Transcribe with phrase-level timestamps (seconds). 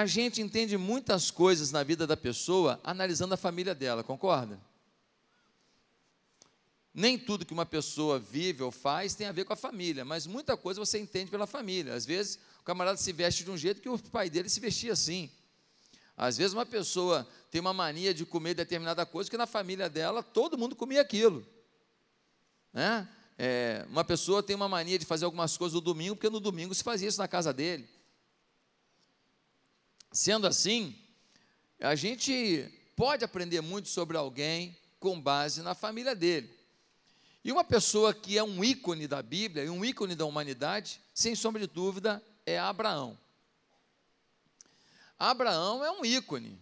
[0.00, 4.58] a gente entende muitas coisas na vida da pessoa analisando a família dela, concorda?
[6.92, 10.26] Nem tudo que uma pessoa vive ou faz tem a ver com a família, mas
[10.26, 11.94] muita coisa você entende pela família.
[11.94, 14.94] Às vezes, o camarada se veste de um jeito que o pai dele se vestia
[14.94, 15.30] assim.
[16.16, 20.22] Às vezes, uma pessoa tem uma mania de comer determinada coisa que na família dela
[20.22, 21.46] todo mundo comia aquilo.
[22.72, 23.06] Né?
[23.38, 26.74] É, uma pessoa tem uma mania de fazer algumas coisas no domingo, porque no domingo
[26.74, 27.86] se fazia isso na casa dele.
[30.12, 30.96] Sendo assim,
[31.78, 36.52] a gente pode aprender muito sobre alguém com base na família dele.
[37.44, 41.34] E uma pessoa que é um ícone da Bíblia e um ícone da humanidade, sem
[41.34, 43.18] sombra de dúvida, é Abraão.
[45.18, 46.60] Abraão é um ícone.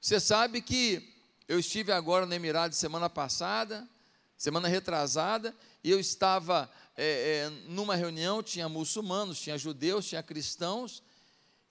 [0.00, 1.14] Você sabe que
[1.46, 3.88] eu estive agora no Emirado semana passada,
[4.36, 11.02] semana retrasada, e eu estava é, é, numa reunião, tinha muçulmanos, tinha judeus, tinha cristãos,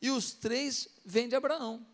[0.01, 1.85] e os três vêm de Abraão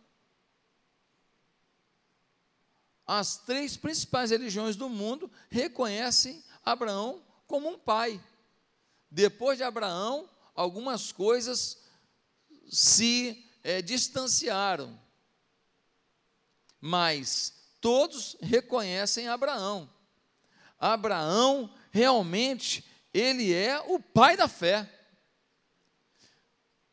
[3.05, 8.19] as três principais religiões do mundo reconhecem Abraão como um pai.
[9.11, 11.77] Depois de Abraão, algumas coisas
[12.67, 14.99] se é, distanciaram,
[16.81, 19.89] mas todos reconhecem Abraão.
[20.79, 22.83] Abraão realmente
[23.13, 24.91] ele é o pai da fé.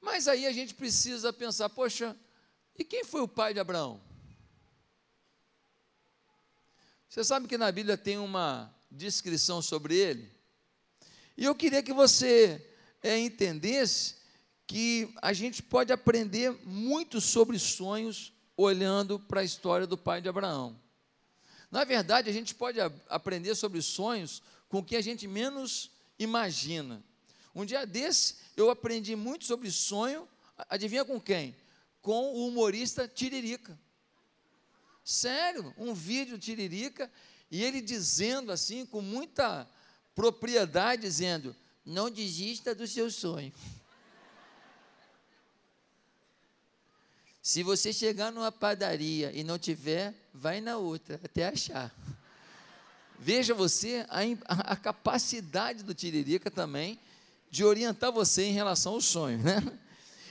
[0.03, 2.17] Mas aí a gente precisa pensar, poxa,
[2.77, 4.01] e quem foi o pai de Abraão?
[7.09, 10.29] Você sabe que na Bíblia tem uma descrição sobre ele?
[11.37, 12.69] E eu queria que você
[13.01, 14.17] é, entendesse
[14.67, 20.29] que a gente pode aprender muito sobre sonhos olhando para a história do pai de
[20.29, 20.77] Abraão.
[21.71, 27.05] Na verdade, a gente pode aprender sobre sonhos com o que a gente menos imagina.
[27.55, 30.29] Um dia desse, eu aprendi muito sobre sonho,
[30.69, 31.55] adivinha com quem?
[32.01, 33.79] Com o humorista Tiririca.
[35.05, 37.11] Sério, um vídeo tiririca,
[37.51, 39.69] e ele dizendo assim, com muita
[40.15, 43.53] propriedade, dizendo: não desista do seu sonho.
[47.43, 51.93] Se você chegar numa padaria e não tiver, vai na outra, até achar.
[53.19, 54.21] Veja você a,
[54.73, 56.99] a, capacidade do Tiririca também
[57.53, 59.57] de orientar você em relação ao sonho, né?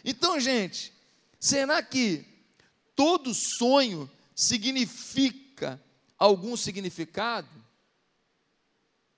[0.03, 0.91] Então, gente,
[1.39, 2.25] será que
[2.95, 5.79] todo sonho significa
[6.17, 7.47] algum significado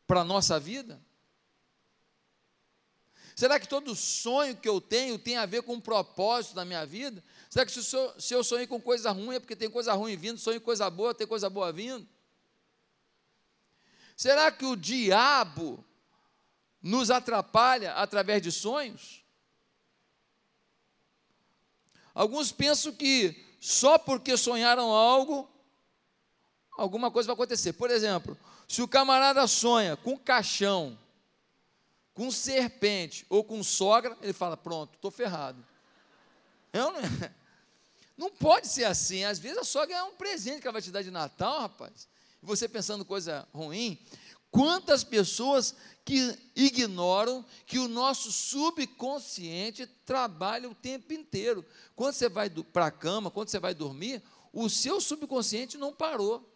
[0.05, 1.01] para a nossa vida?
[3.33, 6.85] Será que todo sonho que eu tenho tem a ver com um propósito da minha
[6.85, 7.23] vida?
[7.49, 10.17] Será que se eu, se eu sonhei com coisa ruim é porque tem coisa ruim
[10.17, 12.05] vindo, sonho com coisa boa, tem coisa boa vindo?
[14.17, 15.85] Será que o diabo
[16.83, 19.23] nos atrapalha através de sonhos?
[22.13, 25.49] Alguns pensam que só porque sonharam algo,
[26.77, 27.73] alguma coisa vai acontecer.
[27.73, 30.99] Por exemplo, se o camarada sonha com caixão,
[32.13, 35.65] com serpente ou com sogra, ele fala: Pronto, estou ferrado.
[36.71, 37.01] Eu não,
[38.17, 39.23] não pode ser assim.
[39.23, 42.07] Às vezes a sogra é um presente que ela vai te dar de Natal, rapaz.
[42.41, 43.97] E você pensando coisa ruim.
[44.53, 45.75] Quantas pessoas
[46.05, 51.65] que ignoram que o nosso subconsciente trabalha o tempo inteiro.
[51.95, 54.21] Quando você vai para a cama, quando você vai dormir,
[54.51, 56.47] o seu subconsciente não parou.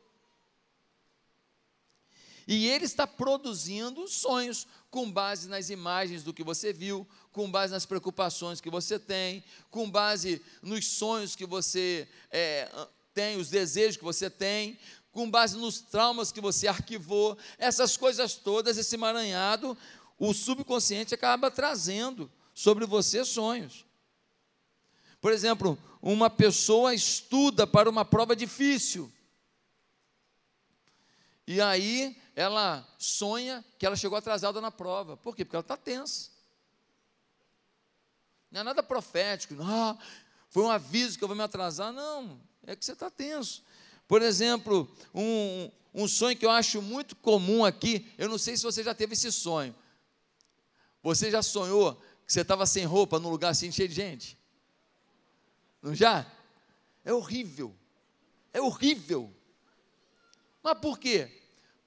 [2.48, 7.74] E ele está produzindo sonhos com base nas imagens do que você viu, com base
[7.74, 12.70] nas preocupações que você tem, com base nos sonhos que você é,
[13.12, 14.78] tem, os desejos que você tem,
[15.18, 19.76] com base nos traumas que você arquivou, essas coisas todas, esse emaranhado,
[20.16, 23.84] o subconsciente acaba trazendo sobre você sonhos.
[25.20, 29.12] Por exemplo, uma pessoa estuda para uma prova difícil.
[31.48, 35.18] E aí ela sonha que ela chegou atrasada na prova.
[35.18, 35.44] Por quê?
[35.44, 36.30] Porque ela está tensa.
[38.52, 39.56] Não é nada profético.
[39.64, 39.98] Ah,
[40.52, 41.92] foi um aviso que eu vou me atrasar.
[41.92, 43.64] Não, é que você está tenso.
[44.08, 48.64] Por exemplo, um, um sonho que eu acho muito comum aqui, eu não sei se
[48.64, 49.76] você já teve esse sonho.
[51.04, 51.96] Você já sonhou
[52.26, 54.38] que você estava sem roupa num lugar assim cheio de gente?
[55.82, 56.26] Não já?
[57.04, 57.76] É horrível.
[58.54, 59.34] É horrível.
[60.64, 61.32] Mas por quê?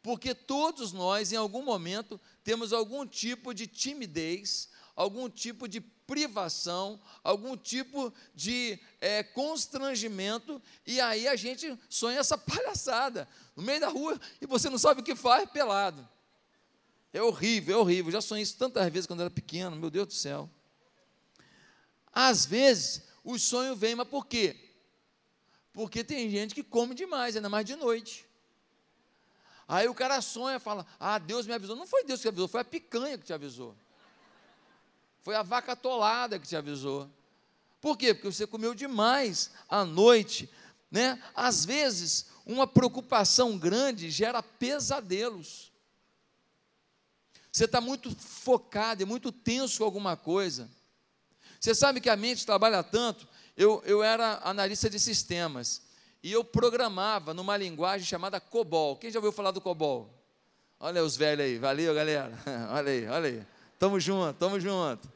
[0.03, 7.01] Porque todos nós, em algum momento, temos algum tipo de timidez, algum tipo de privação,
[7.23, 13.87] algum tipo de é, constrangimento, e aí a gente sonha essa palhaçada no meio da
[13.87, 16.07] rua e você não sabe o que faz pelado.
[17.13, 18.11] É horrível, é horrível.
[18.11, 20.51] Já sonhei isso tantas vezes quando era pequeno, meu Deus do céu.
[22.13, 24.57] Às vezes, os sonhos vêm, mas por quê?
[25.73, 28.27] Porque tem gente que come demais, ainda mais de noite.
[29.69, 31.77] Aí o cara sonha fala: Ah, Deus me avisou.
[31.77, 33.77] Não foi Deus que avisou, foi a picanha que te avisou.
[35.23, 37.09] Foi a vaca atolada que te avisou.
[37.81, 38.15] Por quê?
[38.15, 40.51] Porque você comeu demais à noite.
[40.91, 41.23] Né?
[41.35, 45.71] Às vezes, uma preocupação grande gera pesadelos.
[47.53, 50.71] Você está muito focado, é muito tenso com alguma coisa.
[51.59, 53.27] Você sabe que a mente trabalha tanto.
[53.57, 55.83] Eu, eu era analista de sistemas
[56.23, 58.97] e eu programava numa linguagem chamada COBOL.
[58.97, 60.09] Quem já ouviu falar do COBOL?
[60.79, 62.33] Olha os velhos aí, valeu galera.
[62.73, 63.47] olha aí, olha aí.
[63.81, 65.11] Tamo junto, tamo junto.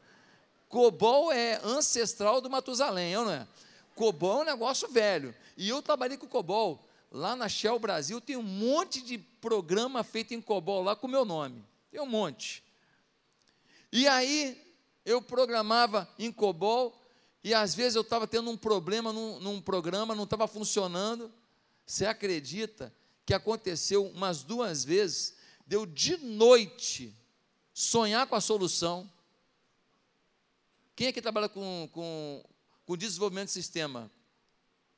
[0.71, 3.47] COBOL é ancestral do Matusalém, não é?
[3.95, 5.35] COBOL é um negócio velho.
[5.55, 6.83] E eu trabalhei com COBOL.
[7.13, 11.11] Lá na Shell Brasil tem um monte de programa feito em COBOL lá com o
[11.11, 11.63] meu nome.
[11.91, 12.65] Tem um monte.
[13.93, 14.59] E aí
[15.05, 16.99] eu programava em COBOL
[17.45, 21.31] e às vezes eu estava tendo um problema num, num programa, não estava funcionando.
[21.85, 22.91] Você acredita
[23.27, 25.35] que aconteceu umas duas vezes,
[25.67, 27.15] deu de noite
[27.75, 29.11] sonhar com a solução.
[30.95, 32.45] Quem é que trabalha com, com,
[32.87, 34.09] com desenvolvimento de sistema?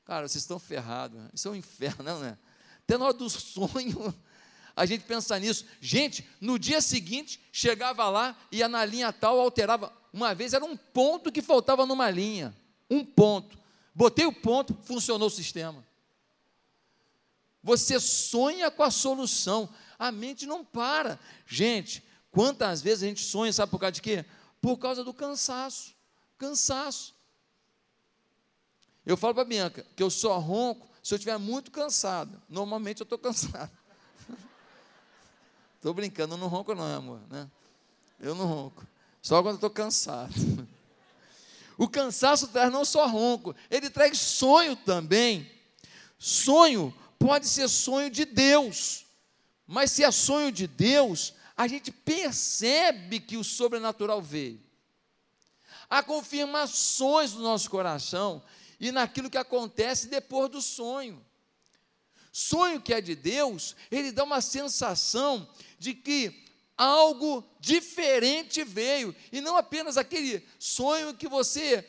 [0.05, 1.19] Cara, vocês estão ferrados.
[1.33, 2.39] Isso é um inferno, não é?
[2.83, 4.15] Até na hora do sonho,
[4.77, 5.65] a gente pensa nisso.
[5.81, 9.91] Gente, no dia seguinte, chegava lá, ia na linha tal, alterava.
[10.13, 12.55] Uma vez era um ponto que faltava numa linha.
[12.89, 13.59] Um ponto.
[13.95, 15.85] Botei o ponto, funcionou o sistema.
[17.63, 19.69] Você sonha com a solução.
[19.99, 21.19] A mente não para.
[21.47, 22.06] Gente,
[22.37, 24.23] quantas vezes a gente sonha, sabe por causa de quê?
[24.61, 25.95] Por causa do cansaço.
[26.37, 27.15] Cansaço.
[29.07, 32.39] Eu falo para a Bianca que eu só ronco se eu estiver muito cansado.
[32.47, 33.71] Normalmente eu estou cansado.
[35.77, 37.21] Estou brincando, eu não ronco não, amor.
[37.31, 37.49] Né?
[38.21, 38.87] Eu não ronco.
[39.23, 40.35] Só quando estou cansado.
[41.79, 45.51] O cansaço traz não só ronco, ele traz sonho também.
[46.19, 49.05] Sonho pode ser sonho de Deus,
[49.67, 54.61] mas se é sonho de Deus, a gente percebe que o sobrenatural veio.
[55.89, 58.43] Há confirmações no nosso coração
[58.79, 61.25] e naquilo que acontece depois do sonho.
[62.31, 65.49] Sonho que é de Deus, ele dá uma sensação
[65.79, 66.45] de que
[66.77, 71.89] algo diferente veio, e não apenas aquele sonho que você,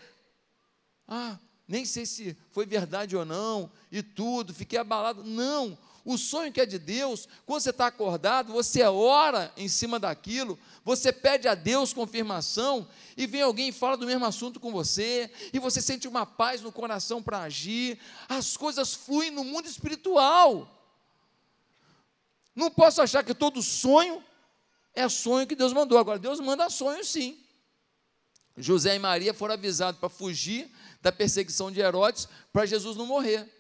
[1.06, 1.38] ah,
[1.68, 5.25] nem sei se foi verdade ou não, e tudo, fiquei abalado.
[5.25, 10.00] Não, o sonho que é de Deus, quando você está acordado, você ora em cima
[10.00, 12.88] daquilo, você pede a Deus confirmação,
[13.18, 16.62] e vem alguém e fala do mesmo assunto com você, e você sente uma paz
[16.62, 18.00] no coração para agir,
[18.30, 20.74] as coisas fluem no mundo espiritual.
[22.56, 24.24] Não posso achar que todo sonho
[24.95, 25.98] é sonho que Deus mandou.
[25.98, 27.38] Agora, Deus manda sonho sim.
[28.56, 30.71] José e Maria foram avisados para fugir
[31.01, 33.56] da perseguição de Herodes, para Jesus não morrer.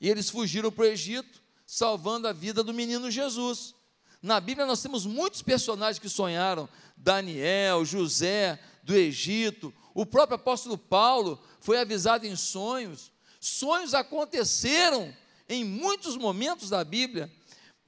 [0.00, 3.74] E eles fugiram para o Egito, salvando a vida do menino Jesus.
[4.22, 10.78] Na Bíblia nós temos muitos personagens que sonharam: Daniel, José do Egito, o próprio apóstolo
[10.78, 13.12] Paulo foi avisado em sonhos.
[13.40, 15.14] Sonhos aconteceram
[15.48, 17.32] em muitos momentos da Bíblia,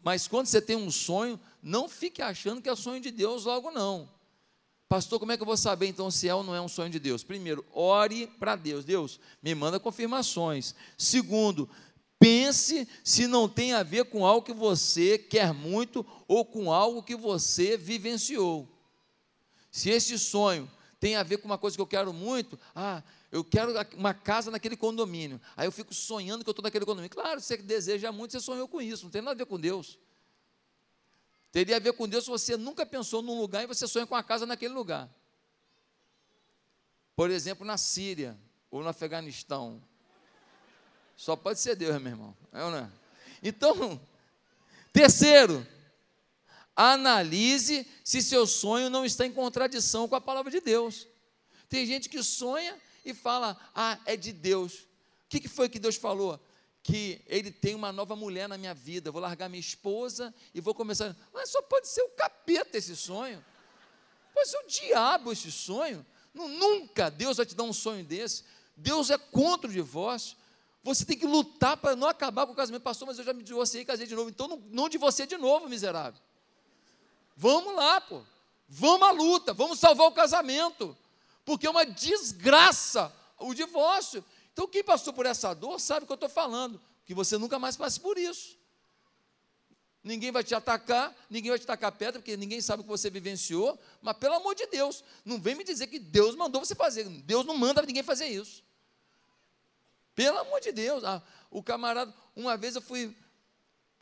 [0.03, 3.71] mas quando você tem um sonho, não fique achando que é sonho de Deus logo
[3.71, 4.09] não.
[4.89, 6.91] Pastor, como é que eu vou saber então se é ou não é um sonho
[6.91, 7.23] de Deus?
[7.23, 8.85] Primeiro, ore para Deus.
[8.85, 10.75] Deus, me manda confirmações.
[10.99, 11.71] Segundo,
[12.21, 17.03] pense se não tem a ver com algo que você quer muito ou com algo
[17.03, 18.69] que você vivenciou.
[19.73, 23.43] Se esse sonho tem a ver com uma coisa que eu quero muito, ah, eu
[23.43, 25.41] quero uma casa naquele condomínio.
[25.57, 27.11] Aí eu fico sonhando que eu estou naquele condomínio.
[27.11, 29.99] Claro, você deseja muito, você sonhou com isso, não tem nada a ver com Deus.
[31.51, 34.15] Teria a ver com Deus se você nunca pensou num lugar e você sonha com
[34.15, 35.09] a casa naquele lugar.
[37.17, 38.39] Por exemplo, na Síria
[38.71, 39.83] ou no Afeganistão.
[41.21, 42.35] Só pode ser Deus, meu irmão.
[42.51, 42.91] É ou não é?
[43.43, 44.01] Então,
[44.91, 45.67] terceiro,
[46.75, 51.07] analise se seu sonho não está em contradição com a palavra de Deus.
[51.69, 52.75] Tem gente que sonha
[53.05, 54.79] e fala, ah, é de Deus.
[54.79, 54.87] O
[55.29, 56.41] que foi que Deus falou?
[56.83, 60.75] que ele tem uma nova mulher na minha vida, vou largar minha esposa e vou
[60.75, 61.15] começar.
[61.31, 63.45] Mas só pode ser o capeta esse sonho.
[64.33, 66.05] Pode ser o diabo esse sonho.
[66.33, 68.45] Nunca Deus vai te dar um sonho desse.
[68.75, 70.40] Deus é contra o divórcio.
[70.83, 72.83] Você tem que lutar para não acabar com o casamento.
[72.83, 74.31] Pastor, mas eu já me divorciei e casei de novo.
[74.31, 76.21] Então não, não divorcie de novo, miserável.
[77.37, 78.23] Vamos lá, pô.
[78.69, 80.97] Vamos à luta, vamos salvar o casamento.
[81.45, 84.25] Porque é uma desgraça o divórcio.
[84.53, 87.59] Então, quem passou por essa dor sabe o que eu estou falando, que você nunca
[87.59, 88.59] mais passe por isso.
[90.03, 93.11] ninguém vai te atacar, ninguém vai te tacar pedra, porque ninguém sabe o que você
[93.11, 97.05] vivenciou, mas pelo amor de Deus, não vem me dizer que Deus mandou você fazer,
[97.05, 98.63] Deus não manda ninguém fazer isso.
[100.15, 101.03] Pelo amor de Deus,
[101.51, 103.17] o camarada, uma vez eu fui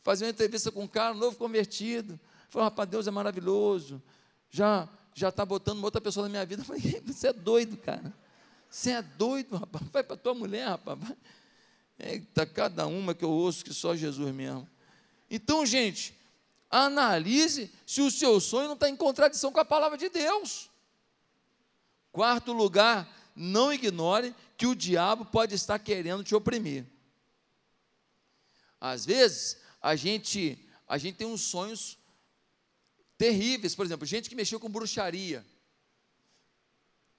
[0.01, 4.01] fazer uma entrevista com um cara, novo convertido, falou, rapaz, Deus é maravilhoso,
[4.49, 7.75] já já está botando uma outra pessoa na minha vida, eu falei, você é doido,
[7.77, 8.13] cara,
[8.69, 11.17] você é doido, rapaz, vai para tua mulher, rapaz, vai.
[11.99, 14.67] Eita, cada uma que eu ouço que só Jesus mesmo.
[15.29, 16.17] Então, gente,
[16.71, 20.69] analise se o seu sonho não está em contradição com a palavra de Deus.
[22.09, 26.85] Quarto lugar, não ignore que o diabo pode estar querendo te oprimir.
[28.79, 31.97] Às vezes, a gente, a gente tem uns sonhos
[33.17, 35.45] terríveis, por exemplo, gente que mexeu com bruxaria,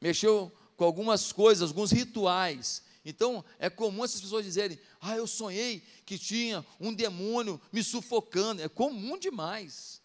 [0.00, 5.82] mexeu com algumas coisas, alguns rituais, então, é comum essas pessoas dizerem: Ah, eu sonhei
[6.04, 8.60] que tinha um demônio me sufocando.
[8.60, 10.02] É comum demais.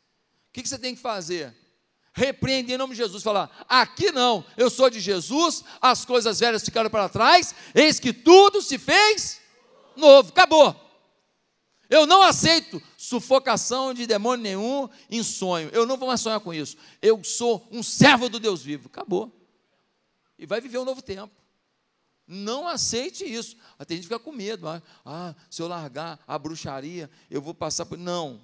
[0.47, 1.53] O que você tem que fazer?
[2.17, 6.63] Repreender em nome de Jesus, falar: Aqui não, eu sou de Jesus, as coisas velhas
[6.63, 9.41] ficaram para trás, eis que tudo se fez
[9.97, 10.73] novo, acabou.
[11.89, 15.69] Eu não aceito sufocação de demônio nenhum em sonho.
[15.73, 16.77] Eu não vou mais sonhar com isso.
[17.01, 18.87] Eu sou um servo do Deus vivo.
[18.87, 19.31] Acabou.
[20.39, 21.33] E vai viver um novo tempo.
[22.27, 23.55] Não aceite isso.
[23.85, 24.67] Tem gente que fica com medo.
[24.67, 27.97] Ah, ah, se eu largar a bruxaria, eu vou passar por.
[27.97, 28.41] Não.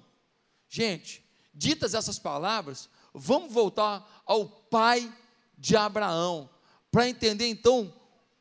[0.68, 5.12] Gente, ditas essas palavras, vamos voltar ao pai
[5.58, 6.48] de Abraão,
[6.90, 7.92] para entender então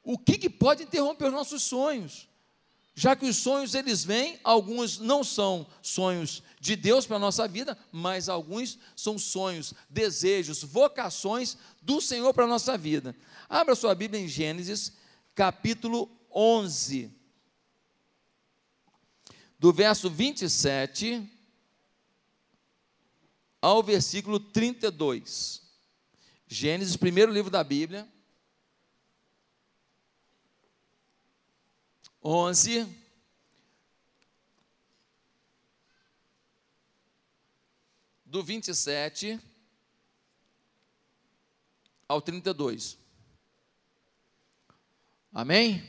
[0.03, 2.27] o que, que pode interromper os nossos sonhos.
[2.93, 7.47] Já que os sonhos eles vêm, alguns não são sonhos de Deus para a nossa
[7.47, 13.15] vida, mas alguns são sonhos, desejos, vocações do Senhor para a nossa vida.
[13.47, 14.93] Abra sua Bíblia em Gênesis
[15.33, 17.11] capítulo 11,
[19.57, 21.40] do verso 27
[23.62, 25.62] ao versículo 32.
[26.48, 28.12] Gênesis, primeiro livro da Bíblia.
[32.24, 32.88] 11,
[38.25, 39.39] do 27
[42.08, 42.98] ao 32.
[45.34, 45.84] Amém?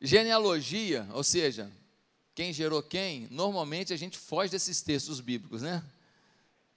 [0.00, 1.70] Genealogia, ou seja,
[2.34, 5.84] quem gerou quem, normalmente a gente foge desses textos bíblicos, né?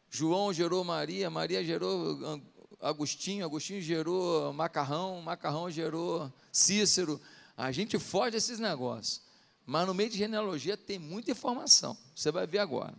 [0.10, 2.41] João gerou Maria, Maria gerou
[2.79, 7.19] Agostinho, Agostinho gerou Macarrão, Macarrão gerou Cícero.
[7.57, 9.22] A gente foge desses negócios.
[9.65, 11.98] Mas no meio de genealogia tem muita informação.
[12.13, 12.93] Você vai ver agora.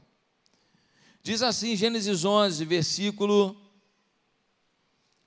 [1.23, 3.57] Diz assim, Gênesis 11, versículo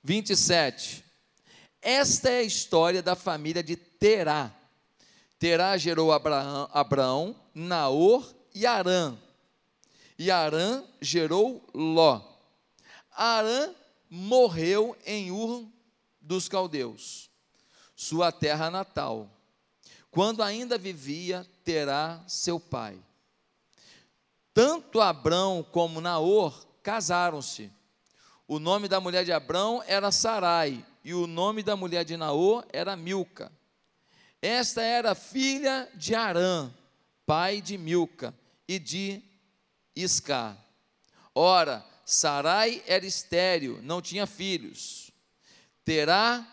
[0.02, 1.04] 27.
[1.80, 4.54] Esta é a história da família de Terá.
[5.38, 9.16] Terá gerou Abraão, Abraão Naor e Arã.
[10.18, 12.20] E Arã gerou Ló.
[13.10, 13.72] Arã
[14.10, 15.66] morreu em Ur
[16.20, 17.30] dos caldeus,
[17.96, 19.30] sua terra natal,
[20.10, 22.98] quando ainda vivia Terá, seu pai.
[24.52, 27.70] Tanto Abrão como Naor casaram-se
[28.50, 32.64] o nome da mulher de Abrão era Sarai, e o nome da mulher de Naô
[32.72, 33.52] era Milca.
[34.40, 36.70] Esta era filha de Arã,
[37.26, 38.34] pai de Milca,
[38.68, 39.22] e de
[39.96, 40.56] Isca.
[41.34, 45.10] Ora, Sarai era estéril, não tinha filhos.
[45.84, 46.46] Terá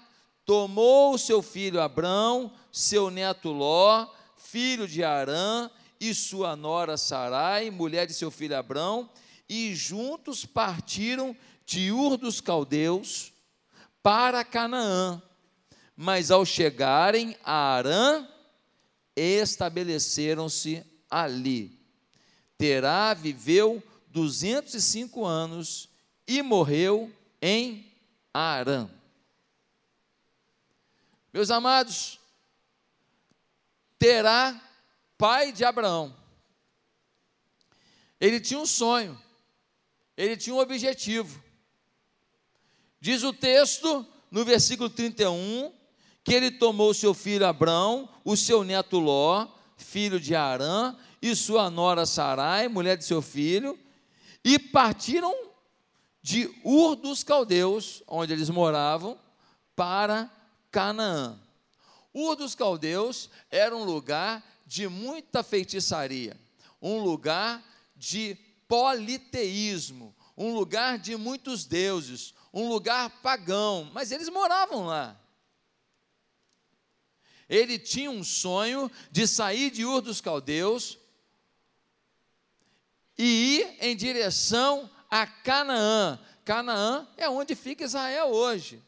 [0.46, 8.06] tomou seu filho Abrão, seu neto Ló, filho de Arã, e sua nora Sarai, mulher
[8.06, 9.10] de seu filho Abrão,
[9.48, 13.34] e juntos partiram de Ur dos Caldeus
[14.04, 15.22] para Canaã.
[15.96, 18.28] Mas ao chegarem a Arã,
[19.16, 21.80] estabeleceram-se ali.
[22.58, 25.90] Terá viveu 205 anos
[26.28, 27.12] e morreu
[27.42, 27.92] em
[28.34, 28.90] Arã.
[31.34, 32.20] Meus amados,
[33.98, 34.62] Terá,
[35.18, 36.16] pai de Abraão,
[38.20, 39.20] ele tinha um sonho,
[40.16, 41.44] ele tinha um objetivo.
[43.00, 45.74] Diz o texto, no versículo 31,
[46.26, 51.70] que ele tomou seu filho Abrão, o seu neto Ló, filho de Arã, e sua
[51.70, 53.78] nora Sarai, mulher de seu filho,
[54.44, 55.34] e partiram
[56.24, 59.20] de Ur dos Caldeus, onde eles moravam,
[59.76, 60.28] para
[60.72, 61.40] Canaã.
[62.12, 66.36] Ur dos Caldeus era um lugar de muita feitiçaria,
[66.82, 67.64] um lugar
[67.96, 68.36] de
[68.68, 75.16] politeísmo, um lugar de muitos deuses, um lugar pagão, mas eles moravam lá.
[77.50, 80.98] Ele tinha um sonho de sair de Ur dos Caldeus
[83.18, 86.20] e ir em direção a Canaã.
[86.44, 88.82] Canaã é onde fica Israel hoje.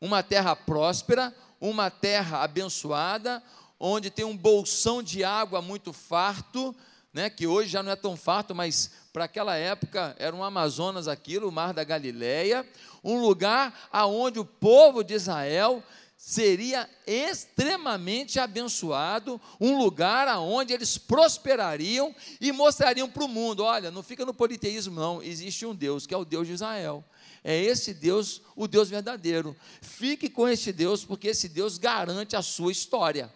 [0.00, 3.42] Uma terra próspera, uma terra abençoada,
[3.78, 6.74] onde tem um bolsão de água muito farto,
[7.12, 11.06] né, que hoje já não é tão farto, mas para aquela época era um Amazonas
[11.06, 12.66] aquilo, o Mar da Galileia,
[13.04, 15.82] um lugar aonde o povo de Israel
[16.24, 24.04] seria extremamente abençoado, um lugar aonde eles prosperariam e mostrariam para o mundo: olha, não
[24.04, 27.04] fica no politeísmo, não, existe um Deus, que é o Deus de Israel.
[27.42, 29.56] É esse Deus, o Deus verdadeiro.
[29.80, 33.28] Fique com esse Deus, porque esse Deus garante a sua história.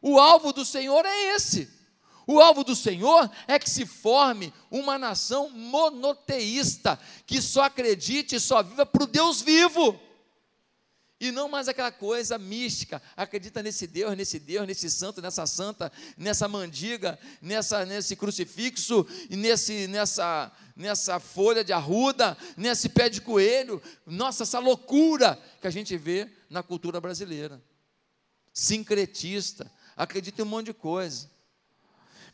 [0.00, 1.68] O alvo do Senhor é esse.
[2.28, 8.40] O alvo do Senhor é que se forme uma nação monoteísta, que só acredite e
[8.40, 10.00] só viva para o Deus vivo
[11.22, 15.92] e não mais aquela coisa mística, acredita nesse Deus, nesse Deus, nesse santo, nessa santa,
[16.16, 23.20] nessa mandiga, nessa, nesse crucifixo, e nesse, nessa, nessa folha de arruda, nesse pé de
[23.20, 23.80] coelho.
[24.04, 27.62] Nossa, essa loucura que a gente vê na cultura brasileira.
[28.52, 31.30] Sincretista, acredita em um monte de coisa.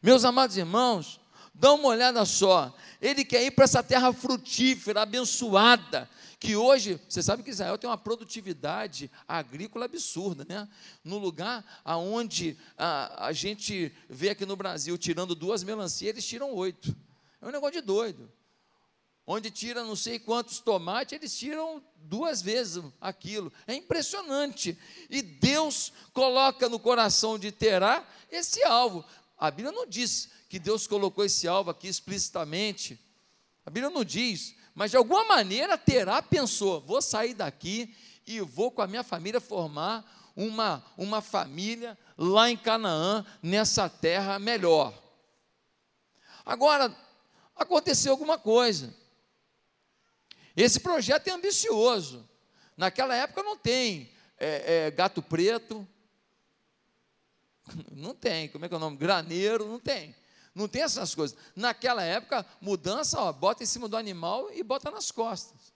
[0.02, 1.20] Meus amados irmãos,
[1.52, 2.74] dá uma olhada só.
[3.02, 6.08] Ele quer ir para essa terra frutífera, abençoada,
[6.40, 10.68] que hoje, você sabe que Israel tem uma produtividade agrícola absurda, né?
[11.02, 16.54] No lugar aonde a, a gente vê aqui no Brasil tirando duas melancias, eles tiram
[16.54, 16.94] oito.
[17.40, 18.30] É um negócio de doido.
[19.26, 23.52] Onde tira não sei quantos tomates, eles tiram duas vezes aquilo.
[23.66, 24.78] É impressionante.
[25.10, 29.04] E Deus coloca no coração de Terá esse alvo.
[29.36, 32.98] A Bíblia não diz que Deus colocou esse alvo aqui explicitamente.
[33.66, 37.92] A Bíblia não diz, mas de alguma maneira Terá pensou: vou sair daqui
[38.24, 44.38] e vou com a minha família formar uma, uma família lá em Canaã, nessa terra
[44.38, 44.94] melhor.
[46.46, 46.96] Agora,
[47.56, 48.94] aconteceu alguma coisa.
[50.56, 52.24] Esse projeto é ambicioso.
[52.76, 55.84] Naquela época não tem é, é, gato preto,
[57.90, 58.96] não tem, como é que é o nome?
[58.96, 60.14] Graneiro, não tem.
[60.58, 61.38] Não tem essas coisas.
[61.54, 65.72] Naquela época, mudança, ó, bota em cima do animal e bota nas costas.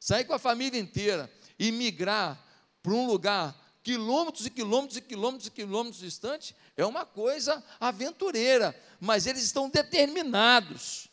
[0.00, 2.42] Sair com a família inteira e migrar
[2.82, 8.74] para um lugar quilômetros e quilômetros e quilômetros e quilômetros distante é uma coisa aventureira,
[8.98, 11.10] mas eles estão determinados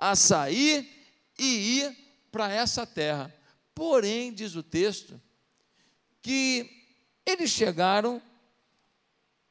[0.00, 1.06] a sair
[1.38, 1.96] e ir
[2.32, 3.32] para essa terra.
[3.72, 5.22] Porém, diz o texto,
[6.20, 6.68] que
[7.24, 8.20] eles chegaram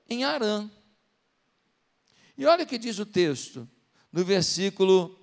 [0.10, 0.70] em Arã.
[2.38, 3.69] E olha o que diz o texto,
[4.12, 5.19] no versículo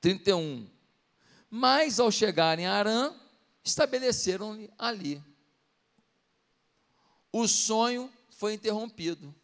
[0.00, 0.68] 31.
[1.50, 3.14] Mas ao chegarem a Arã,
[3.62, 5.22] estabeleceram-lhe ali.
[7.32, 9.34] O sonho foi interrompido.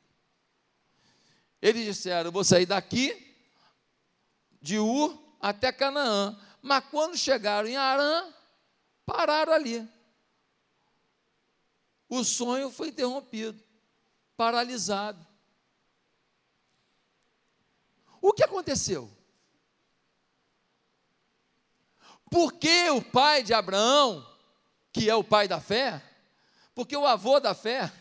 [1.60, 3.36] Eles disseram: Vou sair daqui,
[4.60, 6.38] de Ur até Canaã.
[6.62, 8.32] Mas quando chegaram em Arã,
[9.06, 9.88] pararam ali.
[12.08, 13.62] O sonho foi interrompido,
[14.36, 15.29] paralisado.
[18.20, 19.10] O que aconteceu?
[22.30, 24.24] Por que o pai de Abraão,
[24.92, 26.02] que é o pai da fé,
[26.74, 27.92] porque o avô da fé,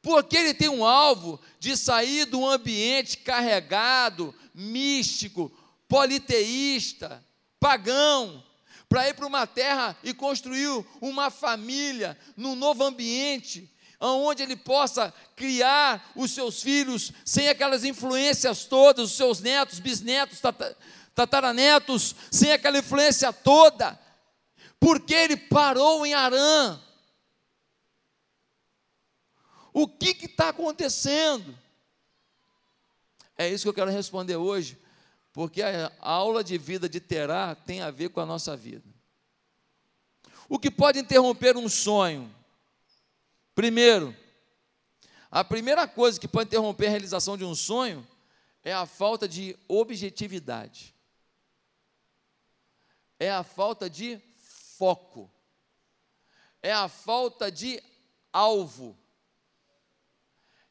[0.00, 5.50] porque ele tem um alvo de sair de um ambiente carregado, místico,
[5.88, 7.24] politeísta,
[7.58, 8.44] pagão,
[8.88, 13.68] para ir para uma terra e construir uma família num novo ambiente,
[14.00, 20.40] onde ele possa criar os seus filhos sem aquelas influências todas, os seus netos, bisnetos,
[21.14, 23.98] tataranetos, sem aquela influência toda,
[24.78, 26.80] porque ele parou em Arã.
[29.72, 31.56] O que está acontecendo?
[33.36, 34.78] É isso que eu quero responder hoje,
[35.32, 38.88] porque a aula de vida de Terá tem a ver com a nossa vida.
[40.48, 42.34] O que pode interromper um sonho?
[43.56, 44.14] Primeiro,
[45.30, 48.06] a primeira coisa que pode interromper a realização de um sonho
[48.62, 50.94] é a falta de objetividade.
[53.18, 54.20] É a falta de
[54.76, 55.32] foco.
[56.62, 57.82] É a falta de
[58.30, 58.94] alvo.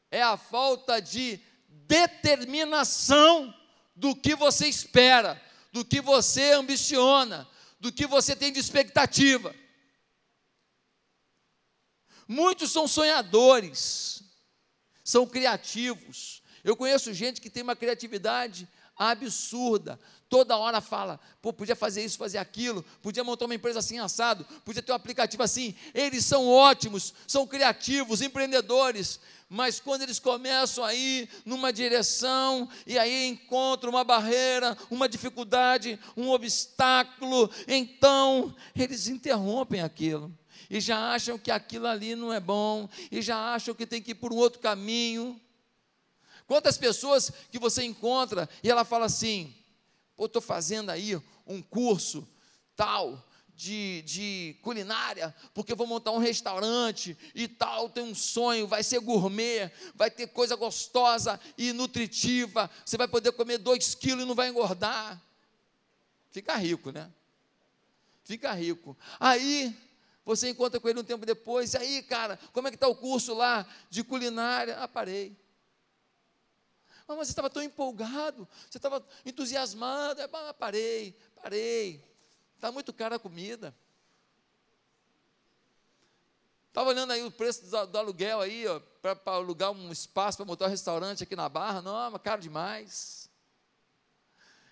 [0.08, 3.52] É a falta de determinação
[3.96, 7.48] do que você espera, do que você ambiciona,
[7.80, 9.52] do que você tem de expectativa.
[12.28, 14.22] Muitos são sonhadores,
[15.04, 16.42] são criativos.
[16.64, 20.00] Eu conheço gente que tem uma criatividade absurda.
[20.28, 24.44] toda hora fala, pô, podia fazer isso, fazer aquilo, podia montar uma empresa assim assado,
[24.64, 25.74] podia ter um aplicativo assim.
[25.94, 32.98] Eles são ótimos, são criativos, empreendedores, mas quando eles começam a ir numa direção e
[32.98, 40.36] aí encontram uma barreira, uma dificuldade, um obstáculo, então eles interrompem aquilo
[40.68, 44.12] e já acham que aquilo ali não é bom e já acham que tem que
[44.12, 45.40] ir por um outro caminho.
[46.46, 49.54] Quantas pessoas que você encontra e ela fala assim:
[50.16, 52.26] Pô, estou fazendo aí um curso
[52.74, 53.24] tal
[53.56, 59.00] de, de culinária, porque vou montar um restaurante e tal, tem um sonho, vai ser
[59.00, 64.34] gourmet, vai ter coisa gostosa e nutritiva, você vai poder comer dois quilos e não
[64.34, 65.20] vai engordar.
[66.30, 67.10] Fica rico, né?
[68.22, 68.96] Fica rico.
[69.18, 69.74] Aí
[70.26, 72.96] você encontra com ele um tempo depois, e aí, cara, como é que está o
[72.96, 74.76] curso lá de culinária?
[74.76, 75.38] Ah, parei.
[77.06, 80.20] Ah, mas você estava tão empolgado, você estava entusiasmado.
[80.20, 82.04] Ah, parei, parei.
[82.56, 83.72] Está muito cara a comida.
[86.68, 88.64] Estava olhando aí o preço do, do aluguel aí,
[89.00, 91.80] para alugar um espaço para montar um restaurante aqui na Barra.
[91.80, 93.30] Não, mas caro demais.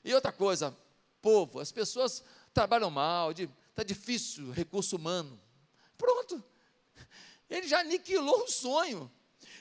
[0.05, 0.77] E outra coisa,
[1.23, 5.44] povo, as pessoas trabalham mal, está difícil recurso humano.
[5.97, 6.43] Pronto.
[7.49, 9.11] Ele já aniquilou o sonho.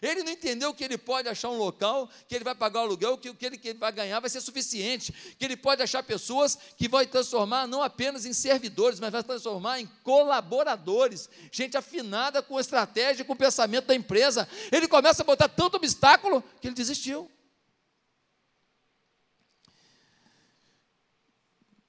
[0.02, 3.18] Ele não entendeu que ele pode achar um local, que ele vai pagar o aluguel,
[3.18, 6.90] que o que ele, vai ganhar vai ser suficiente, que ele pode achar pessoas que
[6.90, 12.62] vai transformar não apenas em servidores, mas vai transformar em colaboradores, gente afinada com a
[12.62, 14.48] estratégia, com o pensamento da empresa.
[14.74, 17.32] Ele começa a botar tanto obstáculo que ele desistiu.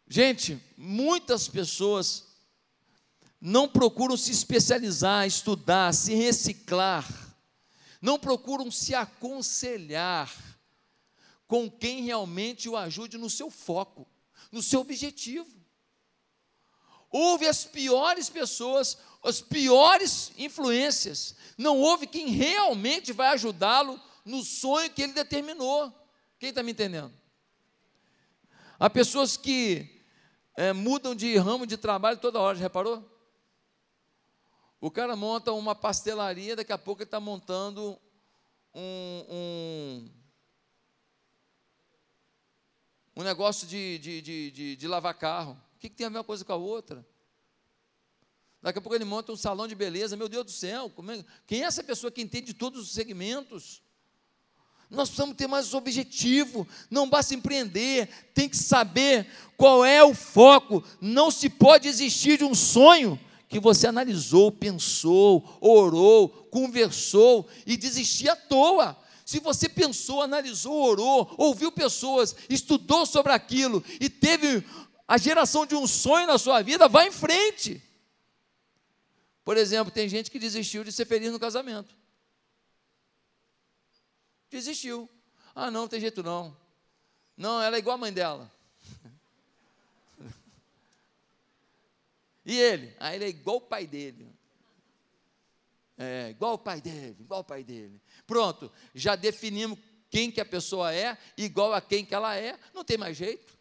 [0.06, 2.33] Gente, muitas pessoas
[3.44, 7.06] não procuram se especializar, estudar, se reciclar
[8.04, 10.30] não procuram se aconselhar
[11.46, 14.06] com quem realmente o ajude no seu foco,
[14.52, 15.48] no seu objetivo.
[17.10, 21.34] Houve as piores pessoas, as piores influências.
[21.56, 25.90] Não houve quem realmente vai ajudá-lo no sonho que ele determinou.
[26.38, 27.14] Quem está me entendendo?
[28.78, 30.02] Há pessoas que
[30.58, 33.13] é, mudam de ramo de trabalho toda hora, já reparou?
[34.84, 37.98] O cara monta uma pastelaria, daqui a pouco ele está montando
[38.74, 40.10] um, um,
[43.16, 45.58] um negócio de, de, de, de, de lavar carro.
[45.74, 47.02] O que, que tem a ver uma coisa com a outra?
[48.60, 50.18] Daqui a pouco ele monta um salão de beleza.
[50.18, 53.82] Meu Deus do céu, é, quem é essa pessoa que entende todos os segmentos?
[54.90, 60.84] Nós precisamos ter mais objetivo, não basta empreender, tem que saber qual é o foco.
[61.00, 63.18] Não se pode existir de um sonho
[63.54, 69.00] que você analisou, pensou, orou, conversou e desistiu à toa.
[69.24, 74.66] Se você pensou, analisou, orou, ouviu pessoas, estudou sobre aquilo e teve
[75.06, 77.80] a geração de um sonho na sua vida, vá em frente.
[79.44, 81.94] Por exemplo, tem gente que desistiu de ser feliz no casamento.
[84.50, 85.08] Desistiu.
[85.54, 86.56] Ah, não, não tem jeito não.
[87.36, 88.50] Não, ela é igual a mãe dela.
[92.44, 92.94] E ele?
[92.98, 94.34] Ah, ele é igual o pai dele.
[95.96, 98.00] É, igual o pai dele, igual o pai dele.
[98.26, 99.78] Pronto, já definimos
[100.10, 103.54] quem que a pessoa é, igual a quem que ela é, não tem mais jeito.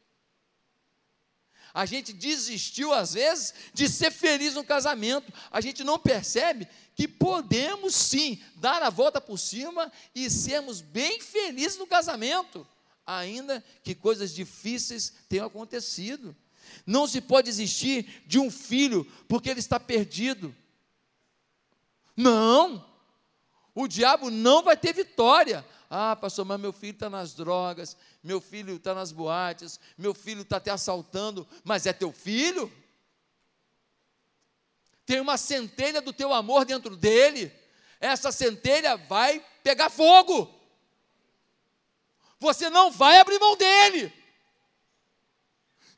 [1.73, 5.33] A gente desistiu, às vezes, de ser feliz no casamento.
[5.49, 11.19] A gente não percebe que podemos sim dar a volta por cima e sermos bem
[11.19, 12.67] felizes no casamento,
[13.05, 16.35] ainda que coisas difíceis tenham acontecido.
[16.85, 20.55] Não se pode existir de um filho porque ele está perdido.
[22.15, 22.85] Não!
[23.75, 25.65] O diabo não vai ter vitória.
[25.89, 30.41] Ah, pastor, mas meu filho está nas drogas, meu filho está nas boates, meu filho
[30.41, 32.71] está até assaltando, mas é teu filho?
[35.05, 37.51] Tem uma centelha do teu amor dentro dele,
[37.99, 40.53] essa centelha vai pegar fogo.
[42.39, 44.11] Você não vai abrir mão dele.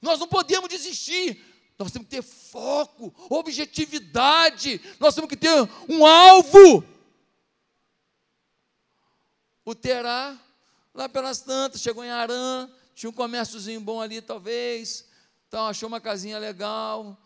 [0.05, 1.43] Nós não podemos desistir.
[1.79, 4.79] Nós temos que ter foco, objetividade.
[4.99, 5.51] Nós temos que ter
[5.89, 6.83] um alvo.
[9.65, 10.39] O Terá,
[10.93, 15.05] lá pelas tantas, chegou em Arã, tinha um comérciozinho bom ali, talvez.
[15.47, 17.17] Então, achou uma casinha legal.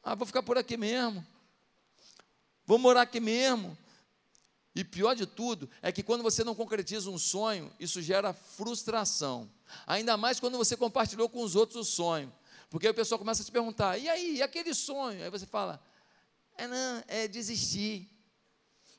[0.00, 1.26] Ah, vou ficar por aqui mesmo.
[2.64, 3.76] Vou morar aqui mesmo.
[4.72, 9.50] E pior de tudo é que quando você não concretiza um sonho, isso gera frustração.
[9.86, 12.32] Ainda mais quando você compartilhou com os outros o sonho.
[12.70, 15.22] Porque aí o pessoal começa a se perguntar: e aí, e aquele sonho?
[15.22, 15.82] Aí você fala:
[16.56, 18.08] é, não, é desistir.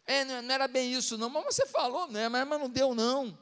[0.06, 1.30] É, não, não era bem isso, não.
[1.30, 2.28] Mas você falou, né?
[2.30, 3.38] Mas, mas não deu, não.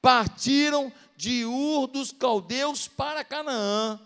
[0.00, 4.00] partiram de Ur dos caldeus para Canaã,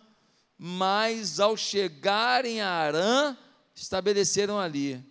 [0.59, 3.37] mas ao chegarem a Arã,
[3.75, 5.03] estabeleceram ali.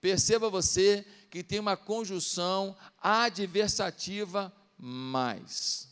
[0.00, 5.88] Perceba você que tem uma conjunção adversativa mais.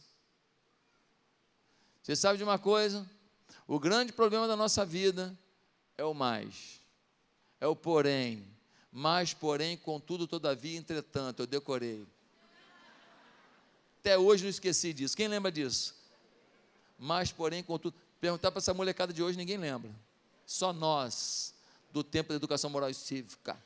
[2.05, 3.09] Você sabe de uma coisa?
[3.67, 5.35] O grande problema da nossa vida
[5.97, 6.79] é o mais,
[7.59, 8.47] é o porém.
[8.93, 12.07] Mas, porém, contudo, todavia, entretanto, eu decorei.
[14.01, 15.17] Até hoje não esqueci disso.
[15.17, 15.95] Quem lembra disso?
[16.99, 17.97] Mas, porém, contudo.
[18.21, 19.91] Perguntar para essa molecada de hoje, ninguém lembra.
[20.45, 21.55] Só nós,
[21.91, 23.57] do tempo da educação moral e cívica.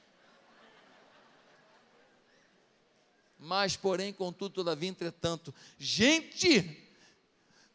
[3.37, 5.53] Mas, porém, contudo, todavia, entretanto.
[5.77, 6.88] Gente,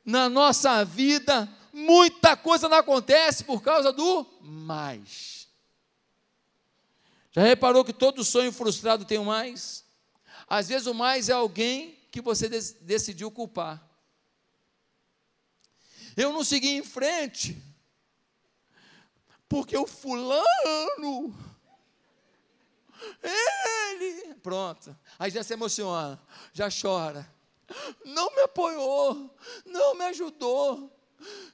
[0.04, 5.48] na nossa vida, muita coisa não acontece por causa do mais.
[7.32, 9.84] Já reparou que todo sonho frustrado tem um mais?
[10.48, 13.82] Às vezes o mais é alguém que você decidiu culpar.
[16.16, 17.60] Eu não segui em frente,
[19.50, 21.36] porque o fulano,
[23.24, 26.22] ele, pronto, aí já se emociona,
[26.54, 27.28] já chora
[28.06, 30.92] não me apoiou, não me ajudou,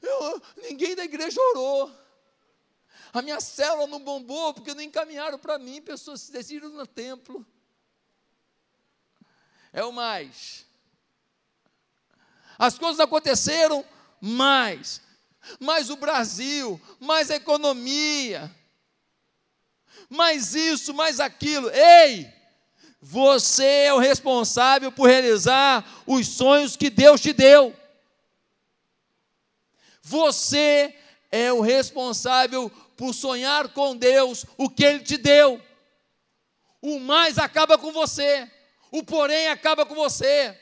[0.02, 1.92] eu, ninguém da igreja orou.
[3.12, 7.46] A minha célula não bombou porque não encaminharam para mim, pessoas se decidiram no templo.
[9.74, 10.66] É o mais.
[12.58, 13.86] As coisas aconteceram,
[14.20, 15.02] mais.
[15.60, 18.54] Mais o Brasil, mais a economia,
[20.10, 21.70] mais isso, mais aquilo.
[21.70, 22.39] Ei!
[23.02, 27.74] Você é o responsável por realizar os sonhos que Deus te deu.
[30.02, 30.94] Você
[31.32, 35.62] é o responsável por sonhar com Deus o que Ele te deu.
[36.82, 38.50] O mais acaba com você,
[38.92, 40.58] o porém acaba com você,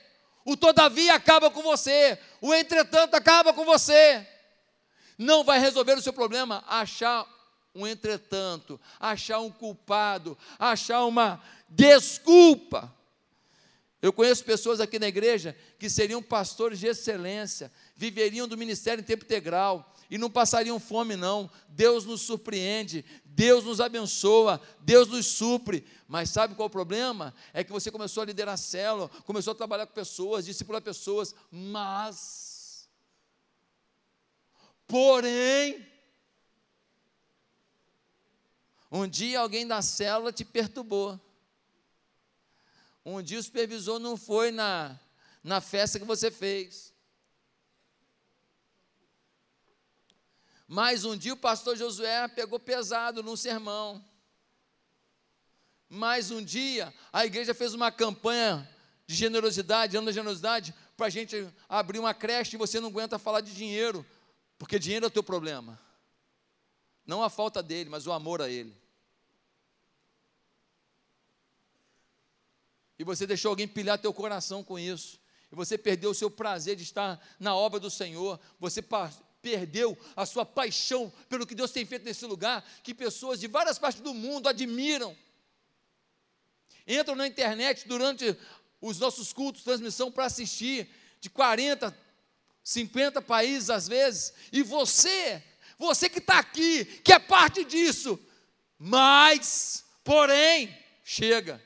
[0.46, 4.28] o todavia acaba com você, o entretanto acaba com você.
[5.18, 7.26] Não vai resolver o seu problema achar
[7.78, 12.94] um entretanto, achar um culpado, achar uma desculpa.
[14.02, 19.06] Eu conheço pessoas aqui na igreja que seriam pastores de excelência, viveriam do ministério em
[19.06, 21.50] tempo integral e não passariam fome, não.
[21.70, 25.86] Deus nos surpreende, Deus nos abençoa, Deus nos supre.
[26.08, 27.34] Mas sabe qual é o problema?
[27.54, 31.36] É que você começou a liderar a célula, começou a trabalhar com pessoas, discipular pessoas,
[31.52, 32.88] mas.
[34.88, 35.86] Porém,
[38.92, 41.20] um dia alguém da célula te perturbou.
[43.06, 45.00] Um dia o supervisor não foi na,
[45.44, 46.94] na festa que você fez.
[50.68, 54.04] Mas um dia o pastor Josué pegou pesado num sermão.
[55.90, 58.70] Mais um dia a igreja fez uma campanha
[59.06, 63.18] de generosidade, ano da generosidade, para a gente abrir uma creche e você não aguenta
[63.18, 64.06] falar de dinheiro,
[64.58, 65.80] porque dinheiro é o teu problema.
[67.08, 68.76] Não a falta dele, mas o amor a ele.
[73.00, 75.20] e você deixou alguém pilhar teu coração com isso,
[75.52, 78.84] e você perdeu o seu prazer de estar na obra do Senhor, você
[79.42, 83.78] perdeu a sua paixão pelo que Deus tem feito nesse lugar, que pessoas de várias
[83.78, 85.16] partes do mundo admiram.
[86.86, 88.36] Entram na internet durante
[88.82, 90.90] os nossos cultos, transmissão para assistir,
[91.20, 91.96] de 40,
[92.64, 95.44] 50 países às vezes, e você,
[95.78, 98.20] você que está aqui, que é parte disso,
[98.78, 101.62] mas, porém, chega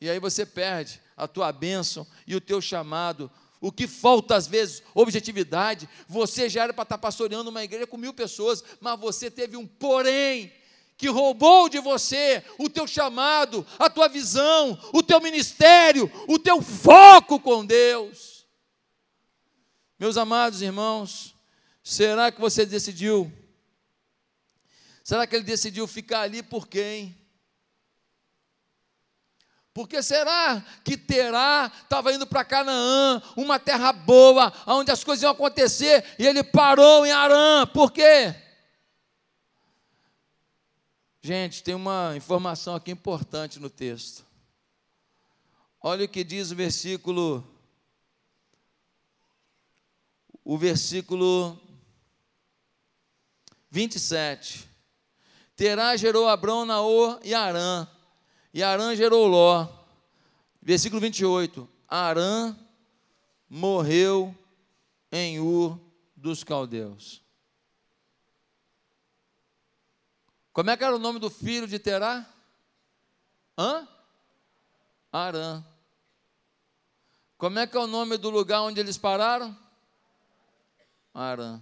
[0.00, 3.30] e aí você perde a tua bênção e o teu chamado.
[3.60, 5.88] O que falta às vezes, objetividade.
[6.08, 9.66] Você já era para estar pastoreando uma igreja com mil pessoas, mas você teve um
[9.66, 10.52] porém
[10.96, 16.60] que roubou de você o teu chamado, a tua visão, o teu ministério, o teu
[16.62, 18.46] foco com Deus.
[19.98, 21.34] Meus amados irmãos,
[21.88, 23.32] será que você decidiu?
[25.02, 27.16] Será que ele decidiu ficar ali por quem?
[29.72, 35.32] Porque será que Terá estava indo para Canaã, uma terra boa, onde as coisas iam
[35.32, 37.66] acontecer, e ele parou em Arã?
[37.66, 38.34] Por quê?
[41.22, 44.26] Gente, tem uma informação aqui importante no texto.
[45.80, 47.48] Olha o que diz o versículo.
[50.44, 51.58] O versículo
[53.70, 54.68] 27.
[55.56, 57.86] Terá gerou Abrão, Naor e Arã.
[58.52, 59.68] E Arã gerou Ló.
[60.62, 61.68] Versículo 28.
[61.88, 62.56] Arã
[63.48, 64.34] morreu
[65.10, 65.78] em Ur
[66.14, 67.22] dos caldeus.
[70.52, 72.26] Como é que era o nome do filho de Terá?
[73.56, 73.86] Hã?
[75.12, 75.64] Arã.
[77.36, 79.56] Como é que é o nome do lugar onde eles pararam?
[81.14, 81.60] Arã.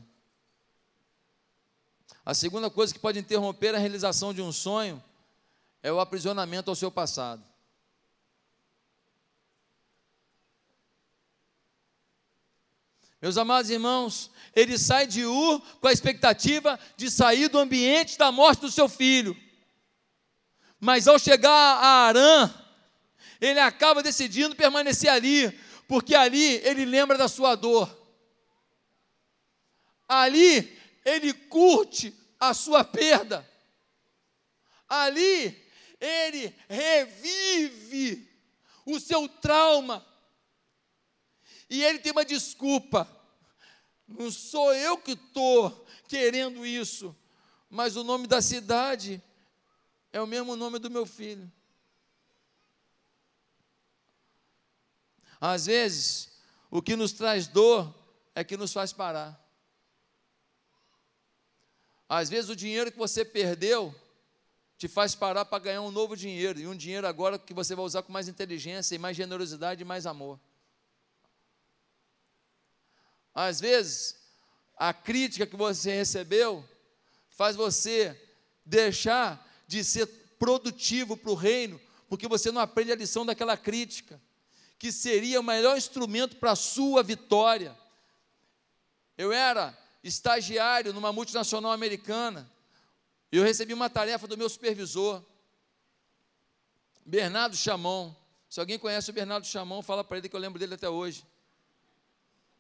[2.27, 5.01] A segunda coisa que pode interromper a realização de um sonho
[5.81, 7.41] é o aprisionamento ao seu passado.
[13.23, 18.33] Meus amados irmãos, ele sai de Ur com a expectativa de sair do ambiente da
[18.33, 19.37] morte do seu filho.
[20.81, 22.55] Mas ao chegar a Arã,
[23.41, 25.49] ele acaba decidindo permanecer ali,
[25.87, 27.89] porque ali ele lembra da sua dor.
[30.09, 33.49] Ali ele curte a sua perda.
[34.89, 35.65] Ali
[36.01, 38.29] ele revive
[38.85, 40.05] o seu trauma.
[41.71, 43.09] E ele tem uma desculpa.
[44.07, 47.17] Não sou eu que estou querendo isso,
[47.71, 49.23] mas o nome da cidade
[50.13, 51.51] é o mesmo nome do meu filho.
[55.41, 56.33] Às vezes,
[56.71, 57.95] o que nos traz dor
[58.35, 59.46] é que nos faz parar.
[62.09, 63.95] Às vezes, o dinheiro que você perdeu
[64.79, 67.85] te faz parar para ganhar um novo dinheiro, e um dinheiro agora que você vai
[67.85, 70.39] usar com mais inteligência, e mais generosidade e mais amor.
[73.35, 74.17] Às vezes,
[74.77, 76.67] a crítica que você recebeu
[77.31, 78.19] faz você
[78.65, 80.07] deixar de ser
[80.39, 84.21] produtivo para o reino, porque você não aprende a lição daquela crítica,
[84.79, 87.77] que seria o melhor instrumento para a sua vitória.
[89.17, 89.77] Eu era
[90.09, 92.51] estagiário numa multinacional americana,
[93.31, 95.23] e eu recebi uma tarefa do meu supervisor,
[97.05, 98.15] Bernardo Chamon.
[98.49, 101.25] Se alguém conhece o Bernardo Chamon, fala para ele que eu lembro dele até hoje.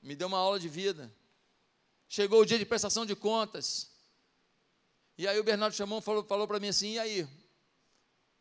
[0.02, 1.12] Me deu uma aula de vida.
[2.09, 3.90] Chegou o dia de prestação de contas.
[5.16, 7.28] E aí o Bernardo Chamon falou, falou para mim assim: e aí?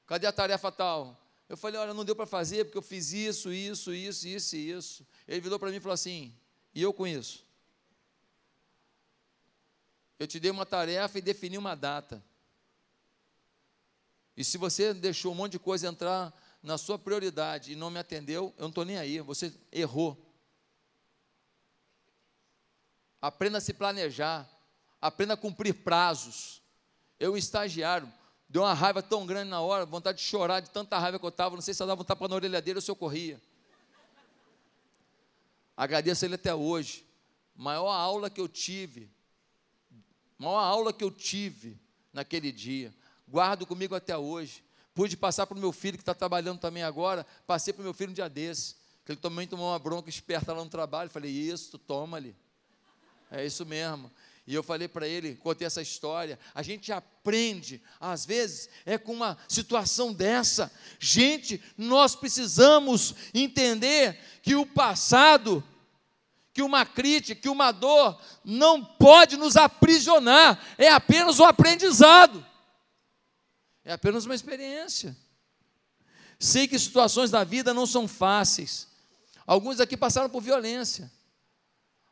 [0.05, 1.19] Cadê a tarefa tal?
[1.47, 4.71] Eu falei: olha, não deu para fazer porque eu fiz isso, isso, isso, isso e
[4.71, 5.07] isso.
[5.27, 6.33] Ele virou para mim e falou assim:
[6.73, 7.44] e eu com isso?
[10.17, 12.23] Eu te dei uma tarefa e defini uma data.
[14.37, 17.99] E se você deixou um monte de coisa entrar na sua prioridade e não me
[17.99, 20.21] atendeu, eu não estou nem aí, você errou.
[23.21, 24.49] Aprenda a se planejar,
[25.01, 26.61] aprenda a cumprir prazos.
[27.19, 28.11] Eu, estagiário,
[28.49, 31.29] deu uma raiva tão grande na hora, vontade de chorar de tanta raiva que eu
[31.29, 33.41] estava, não sei se eu dava um tapa na orelha dele ou se eu corria.
[35.77, 37.05] Agradeço ele até hoje.
[37.55, 39.14] Maior aula que eu tive
[40.37, 41.77] maior aula que eu tive
[42.13, 42.93] naquele dia.
[43.27, 44.63] Guardo comigo até hoje.
[44.93, 47.25] Pude passar para o meu filho que está trabalhando também agora.
[47.45, 48.75] Passei para o meu filho um dia desse.
[49.05, 51.09] Que ele também tomou uma bronca esperta lá no trabalho.
[51.09, 52.35] Falei, isso, toma-lhe.
[53.29, 54.11] É isso mesmo.
[54.47, 56.37] E eu falei para ele, contei essa história.
[56.53, 60.71] A gente aprende, às vezes, é com uma situação dessa.
[60.99, 65.63] Gente, nós precisamos entender que o passado
[66.55, 72.43] que uma crítica, que uma dor não pode nos aprisionar, é apenas um aprendizado,
[73.83, 75.17] é apenas uma experiência.
[76.39, 78.87] Sei que situações da vida não são fáceis.
[79.45, 81.11] Alguns aqui passaram por violência,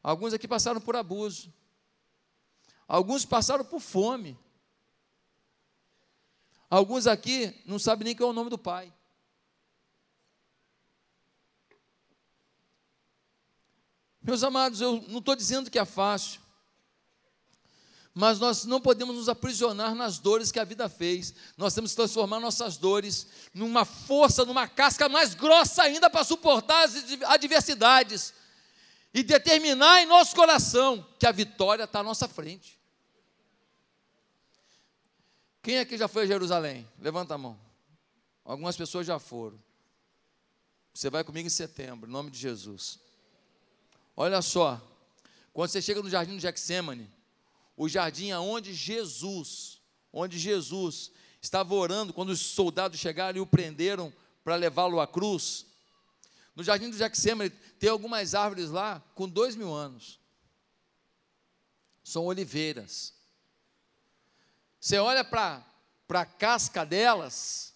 [0.04, 1.52] alguns aqui passaram por abuso,
[2.86, 4.38] alguns passaram por fome,
[6.70, 8.94] alguns aqui não sabem nem qual é o nome do pai.
[14.24, 16.40] Meus amados, eu não estou dizendo que é fácil,
[18.14, 21.34] mas nós não podemos nos aprisionar nas dores que a vida fez.
[21.58, 26.84] Nós temos que transformar nossas dores numa força, numa casca mais grossa ainda para suportar
[26.86, 28.34] as adversidades
[29.14, 32.80] e determinar em nosso coração que a vitória está à nossa frente.
[35.62, 36.88] Quem aqui já foi a Jerusalém?
[37.00, 37.60] Levanta a mão.
[38.46, 39.58] Algumas pessoas já foram.
[40.94, 43.00] Você vai comigo em setembro, em nome de Jesus.
[44.16, 44.82] Olha só,
[45.52, 47.10] quando você chega no jardim do Gexêmane,
[47.76, 54.14] o jardim aonde Jesus, onde Jesus estava orando quando os soldados chegaram e o prenderam
[54.44, 55.66] para levá-lo à cruz.
[56.56, 60.20] No jardim do Gexêmane tem algumas árvores lá com dois mil anos.
[62.04, 63.14] São oliveiras.
[64.80, 65.66] Você olha para
[66.10, 67.74] a casca delas,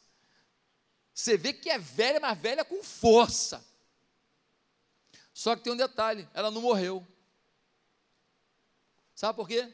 [1.13, 3.65] você vê que é velha, mas velha com força.
[5.37, 7.05] Só que tem um detalhe: ela não morreu.
[9.13, 9.71] Sabe por quê?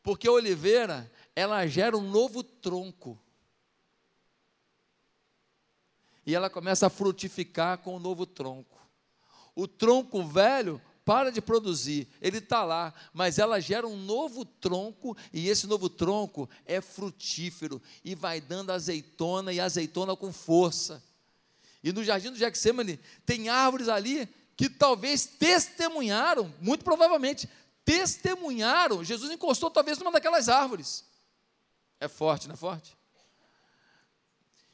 [0.00, 3.20] Porque a oliveira, ela gera um novo tronco.
[6.24, 8.78] E ela começa a frutificar com o um novo tronco.
[9.56, 15.16] O tronco velho para de produzir, ele está lá, mas ela gera um novo tronco,
[15.32, 21.02] e esse novo tronco é frutífero, e vai dando azeitona e azeitona com força.
[21.82, 24.26] E no jardim do Getsemane tem árvores ali
[24.56, 27.48] que talvez testemunharam, muito provavelmente,
[27.84, 29.04] testemunharam.
[29.04, 31.04] Jesus encostou talvez numa daquelas árvores.
[32.00, 32.96] É forte, não é forte?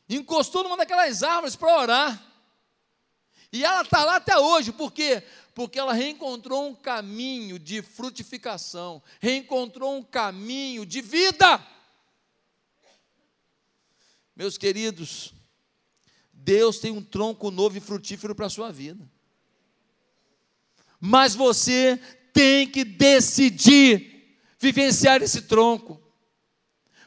[0.09, 2.27] Encostou numa daquelas árvores para orar.
[3.53, 5.23] E ela está lá até hoje, por quê?
[5.55, 11.65] Porque ela reencontrou um caminho de frutificação, reencontrou um caminho de vida.
[14.37, 15.35] Meus queridos,
[16.33, 19.09] Deus tem um tronco novo e frutífero para a sua vida.
[21.01, 21.99] Mas você
[22.33, 24.11] tem que decidir
[24.59, 26.01] vivenciar esse tronco.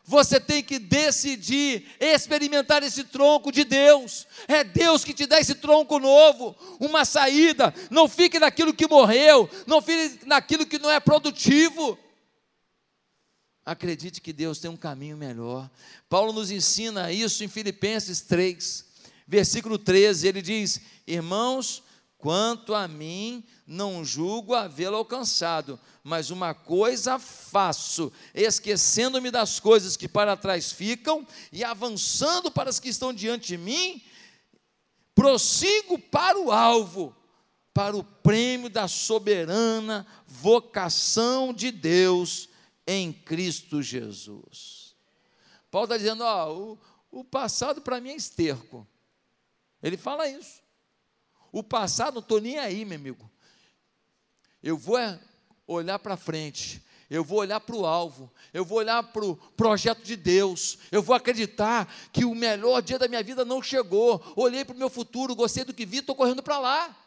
[0.06, 4.28] Você tem que decidir experimentar esse tronco de Deus.
[4.50, 7.74] É Deus que te dá esse tronco novo, uma saída.
[7.90, 11.98] Não fique naquilo que morreu, não fique naquilo que não é produtivo.
[13.66, 15.72] Acredite que Deus tem um caminho melhor.
[16.10, 18.86] Paulo nos ensina isso em Filipenses 3,
[19.26, 20.28] versículo 13.
[20.28, 21.82] Ele diz: Irmãos,
[22.24, 30.08] quanto a mim, não julgo havê-lo alcançado, mas uma coisa faço, esquecendo-me das coisas que
[30.08, 34.02] para trás ficam e avançando para as que estão diante de mim,
[35.14, 37.14] prossigo para o alvo,
[37.74, 42.48] para o prêmio da soberana vocação de Deus
[42.88, 44.96] em Cristo Jesus.
[45.70, 46.80] Paulo está dizendo: ó, o,
[47.12, 48.88] o passado para mim é esterco.
[49.82, 50.63] Ele fala isso.
[51.54, 53.32] O passado não estou nem aí, meu amigo.
[54.62, 55.20] Eu vou é
[55.68, 60.02] olhar para frente, eu vou olhar para o alvo, eu vou olhar para o projeto
[60.02, 64.34] de Deus, eu vou acreditar que o melhor dia da minha vida não chegou.
[64.36, 66.98] Olhei para o meu futuro, gostei do que vi, estou correndo para lá.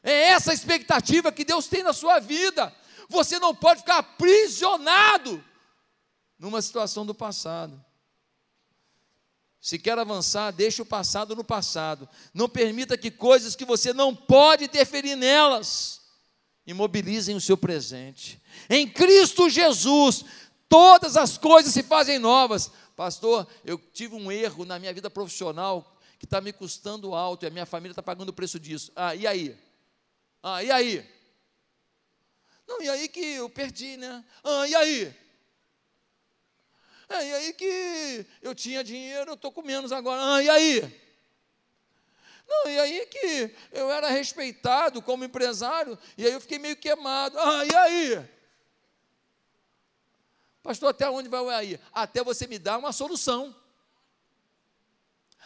[0.00, 2.72] É essa a expectativa que Deus tem na sua vida.
[3.08, 5.44] Você não pode ficar aprisionado
[6.38, 7.84] numa situação do passado.
[9.66, 12.08] Se quer avançar, deixe o passado no passado.
[12.32, 16.02] Não permita que coisas que você não pode interferir nelas
[16.64, 18.40] imobilizem o seu presente.
[18.70, 20.24] Em Cristo Jesus,
[20.68, 22.70] todas as coisas se fazem novas.
[22.94, 27.48] Pastor, eu tive um erro na minha vida profissional que está me custando alto e
[27.48, 28.92] a minha família está pagando o preço disso.
[28.94, 29.58] Ah, e aí?
[30.44, 31.04] Ah, e aí?
[32.68, 34.24] Não, e aí que eu perdi, né?
[34.44, 35.25] Ah, e aí?
[37.08, 40.36] É, e aí que eu tinha dinheiro, eu estou com menos agora.
[40.36, 41.06] Ah, e aí?
[42.48, 47.38] Não, e aí que eu era respeitado como empresário, e aí eu fiquei meio queimado.
[47.38, 48.28] Ah, e aí?
[50.62, 51.78] Pastor, até onde vai o aí?
[51.92, 53.54] Até você me dar uma solução.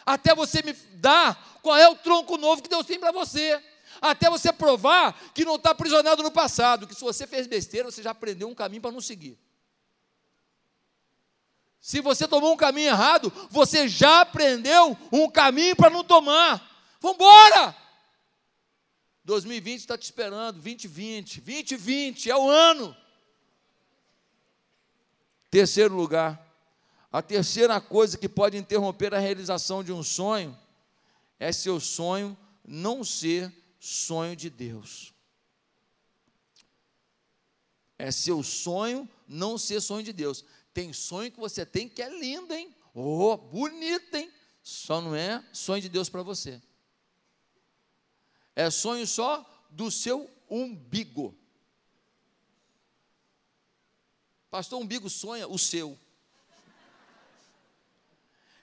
[0.03, 3.61] Até você me dar qual é o tronco novo que Deus tem para você.
[4.01, 8.01] Até você provar que não está aprisionado no passado, que se você fez besteira, você
[8.01, 9.37] já aprendeu um caminho para não seguir.
[11.81, 16.61] Se você tomou um caminho errado, você já aprendeu um caminho para não tomar.
[17.01, 17.75] Vamos embora!
[19.25, 22.95] 2020 está te esperando, 2020, 2020 é o ano.
[25.49, 26.39] Terceiro lugar,
[27.11, 30.57] a terceira coisa que pode interromper a realização de um sonho
[31.39, 35.13] é seu sonho não ser sonho de Deus.
[37.97, 40.45] É seu sonho não ser sonho de Deus.
[40.73, 42.73] Tem sonho que você tem que é lindo, hein?
[42.93, 44.31] Oh, bonito, hein?
[44.63, 46.61] Só não é sonho de Deus para você.
[48.55, 51.35] É sonho só do seu umbigo.
[54.49, 55.97] Pastor, umbigo sonha o seu.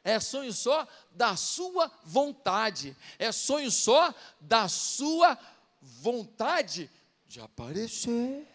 [0.04, 2.96] É sonho só da sua vontade.
[3.18, 5.38] É sonho só da sua
[5.80, 6.90] vontade
[7.26, 8.46] de aparecer,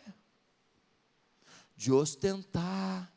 [1.75, 3.12] de ostentar,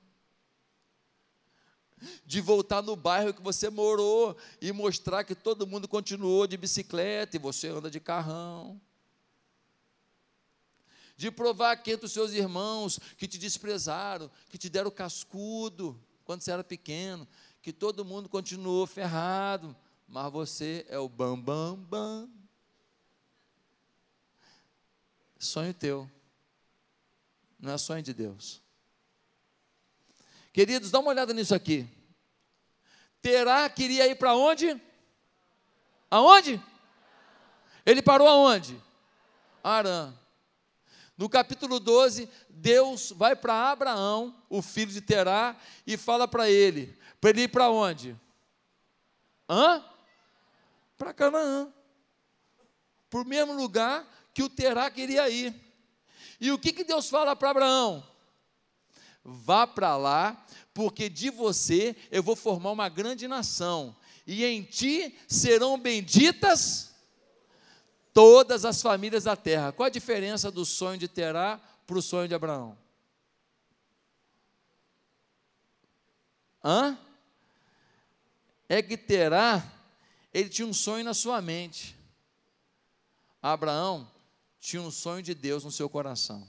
[2.24, 7.36] de voltar no bairro que você morou e mostrar que todo mundo continuou de bicicleta
[7.36, 8.80] e você anda de carrão.
[11.16, 16.42] De provar que entre os seus irmãos que te desprezaram, que te deram cascudo quando
[16.42, 17.26] você era pequeno,
[17.62, 19.74] que todo mundo continuou ferrado,
[20.06, 22.28] mas você é o bam bam bam.
[25.38, 26.10] Sonho teu.
[27.58, 28.65] Não é sonho de Deus.
[30.56, 31.86] Queridos, dá uma olhada nisso aqui.
[33.20, 34.80] Terá queria ir para onde?
[36.10, 36.58] Aonde?
[37.84, 38.82] Ele parou aonde?
[39.62, 40.14] Arã.
[41.14, 45.54] No capítulo 12, Deus vai para Abraão, o filho de Terá,
[45.86, 48.18] e fala para ele: para ele ir para onde?
[49.46, 49.84] Hã?
[50.96, 51.70] Para Canaã.
[53.10, 55.54] Para o mesmo lugar que o Terá queria ir.
[56.40, 58.15] E o que, que Deus fala para Abraão?
[59.28, 65.18] Vá para lá, porque de você eu vou formar uma grande nação, e em ti
[65.26, 66.94] serão benditas
[68.14, 69.72] todas as famílias da terra.
[69.72, 72.78] Qual a diferença do sonho de Terá para o sonho de Abraão?
[76.64, 76.96] Hã?
[78.68, 79.64] É que Terá,
[80.32, 81.96] ele tinha um sonho na sua mente.
[83.42, 84.08] Abraão
[84.60, 86.46] tinha um sonho de Deus no seu coração.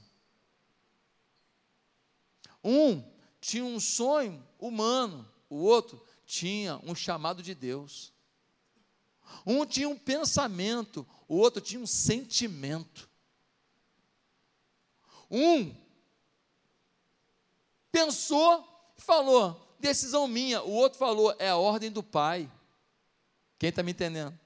[2.67, 3.01] Um
[3.39, 8.11] tinha um sonho humano, o outro tinha um chamado de Deus.
[9.45, 13.09] Um tinha um pensamento, o outro tinha um sentimento.
[15.31, 15.73] Um
[17.89, 20.61] pensou e falou: decisão minha.
[20.61, 22.51] O outro falou: é a ordem do Pai.
[23.57, 24.37] Quem está me entendendo?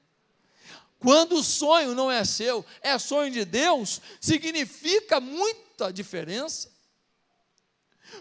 [0.99, 6.71] Quando o sonho não é seu, é sonho de Deus, significa muita diferença.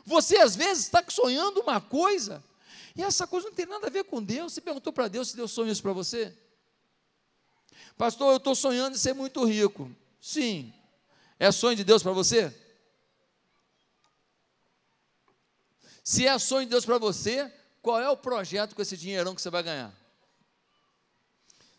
[0.05, 2.43] Você às vezes está sonhando uma coisa,
[2.97, 4.53] e essa coisa não tem nada a ver com Deus.
[4.53, 6.37] Você perguntou para Deus se Deus sonhou isso para você?
[7.97, 9.91] Pastor, eu estou sonhando em ser muito rico.
[10.21, 10.73] Sim.
[11.39, 12.55] É sonho de Deus para você?
[16.03, 19.41] Se é sonho de Deus para você, qual é o projeto com esse dinheirão que
[19.41, 19.95] você vai ganhar?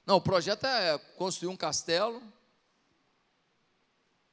[0.05, 2.21] Não, o projeto é construir um castelo,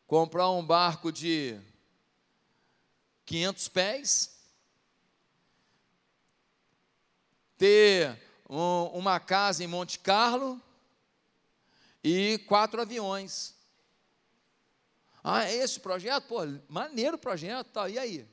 [0.06, 1.58] comprar um barco de
[3.28, 4.30] 500 pés,
[7.58, 8.18] ter
[8.48, 10.58] um, uma casa em Monte Carlo
[12.02, 13.54] e quatro aviões.
[15.22, 16.24] Ah, é esse projeto?
[16.26, 16.38] Pô,
[16.70, 18.26] maneiro projeto, tá, e aí?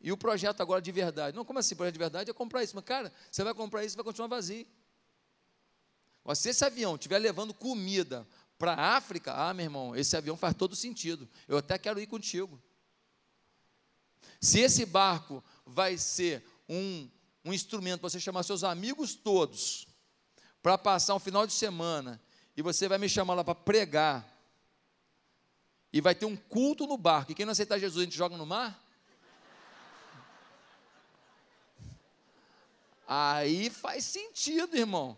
[0.00, 1.36] E o projeto agora de verdade?
[1.36, 2.76] Não, como assim, projeto de verdade é comprar isso.
[2.76, 4.64] Mas, cara, você vai comprar isso e vai continuar vazio.
[6.22, 8.24] Mas se esse avião estiver levando comida
[8.56, 11.28] para a África, ah, meu irmão, esse avião faz todo sentido.
[11.48, 12.62] Eu até quero ir contigo.
[14.40, 17.08] Se esse barco vai ser um,
[17.44, 19.86] um instrumento para você chamar seus amigos todos
[20.62, 22.20] para passar um final de semana
[22.56, 24.36] e você vai me chamar lá para pregar
[25.92, 28.36] e vai ter um culto no barco e quem não aceitar Jesus a gente joga
[28.36, 28.84] no mar?
[33.06, 35.16] Aí faz sentido, irmão.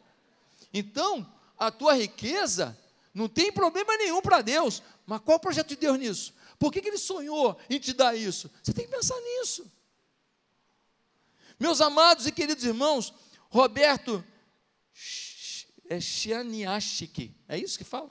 [0.72, 1.26] Então,
[1.58, 2.78] a tua riqueza
[3.12, 4.80] não tem problema nenhum para Deus.
[5.04, 6.32] Mas qual o projeto de Deus nisso?
[6.60, 8.50] Por que, que ele sonhou em te dar isso?
[8.62, 9.66] Você tem que pensar nisso.
[11.58, 13.14] Meus amados e queridos irmãos,
[13.48, 14.22] Roberto
[15.88, 15.98] é
[17.48, 18.10] é isso que fala?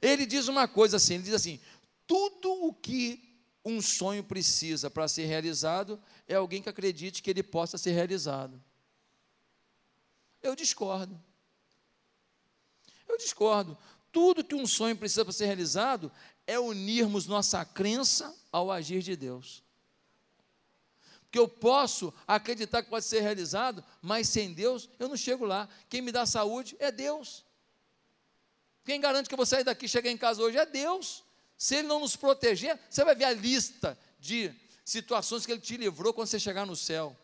[0.00, 1.60] Ele diz uma coisa assim, ele diz assim,
[2.06, 7.42] tudo o que um sonho precisa para ser realizado é alguém que acredite que ele
[7.42, 8.62] possa ser realizado.
[10.40, 11.20] Eu discordo.
[13.08, 13.76] Eu discordo.
[14.12, 16.12] Tudo que um sonho precisa para ser realizado
[16.46, 19.62] é unirmos nossa crença ao agir de Deus.
[21.24, 25.68] Porque eu posso acreditar que pode ser realizado, mas sem Deus eu não chego lá.
[25.88, 27.44] Quem me dá saúde é Deus.
[28.84, 31.24] Quem garante que eu vou sair daqui e chegar em casa hoje é Deus.
[31.56, 34.52] Se Ele não nos proteger, você vai ver a lista de
[34.84, 37.16] situações que Ele te livrou quando você chegar no céu.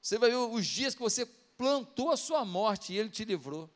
[0.00, 3.68] Você vai ver os dias que você plantou a sua morte e Ele te livrou.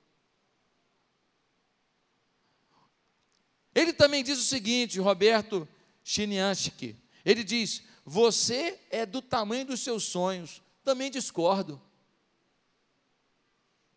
[3.78, 5.68] Ele também diz o seguinte, Roberto
[6.02, 10.60] Chinianski, ele diz: Você é do tamanho dos seus sonhos.
[10.82, 11.80] Também discordo.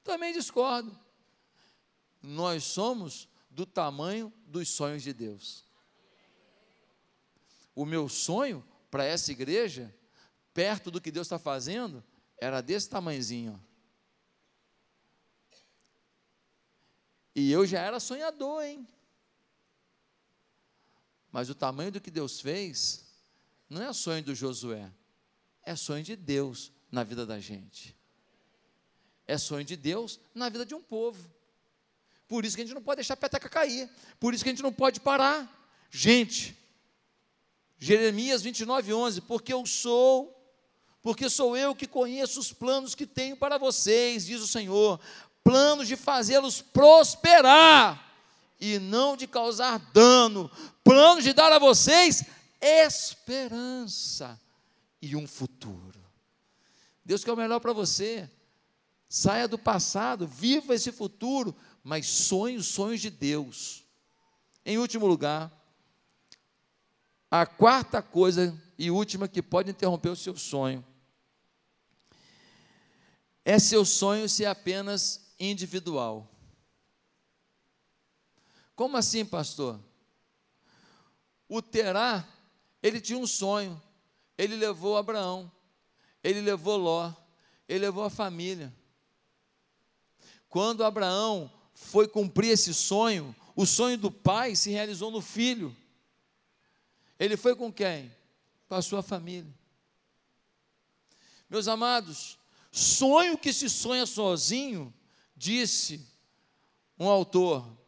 [0.04, 0.96] Também discordo.
[2.22, 5.66] Nós somos do tamanho dos sonhos de Deus.
[7.74, 9.92] O meu sonho para essa igreja,
[10.54, 12.04] perto do que Deus está fazendo,
[12.38, 13.60] era desse tamanhozinho.
[17.36, 18.88] E eu já era sonhador, hein?
[21.32, 23.06] Mas o tamanho do que Deus fez
[23.70, 24.92] não é sonho do Josué,
[25.64, 27.96] é sonho de Deus na vida da gente.
[29.26, 31.32] É sonho de Deus na vida de um povo.
[32.28, 33.90] Por isso que a gente não pode deixar a peteca cair.
[34.20, 35.50] Por isso que a gente não pode parar.
[35.90, 36.58] Gente,
[37.80, 39.22] Jeremias 29, 11.
[39.22, 40.38] Porque eu sou,
[41.02, 45.00] porque sou eu que conheço os planos que tenho para vocês, diz o Senhor.
[45.44, 48.11] Planos de fazê-los prosperar
[48.62, 50.50] e não de causar dano.
[50.84, 52.24] Planos de dar a vocês
[52.62, 54.40] esperança
[55.02, 56.00] e um futuro.
[57.04, 58.30] Deus quer o melhor para você.
[59.10, 61.54] Saia do passado, viva esse futuro,
[61.84, 63.84] mas sonhe os sonhos de Deus.
[64.66, 65.52] Em último lugar,
[67.30, 70.86] a quarta coisa e última que pode interromper o seu sonho
[73.44, 76.31] é seu sonho ser apenas individual.
[78.82, 79.80] Como assim, pastor?
[81.48, 82.28] O Terá,
[82.82, 83.80] ele tinha um sonho.
[84.36, 85.52] Ele levou Abraão,
[86.24, 87.14] ele levou Ló,
[87.70, 88.74] ele levou a família.
[90.50, 95.78] Quando Abraão foi cumprir esse sonho, o sonho do pai se realizou no filho.
[97.20, 98.12] Ele foi com quem?
[98.68, 99.54] Com a sua família.
[101.48, 102.36] Meus amados,
[102.72, 104.92] sonho que se sonha sozinho,
[105.38, 106.04] disse
[106.98, 107.80] um autor,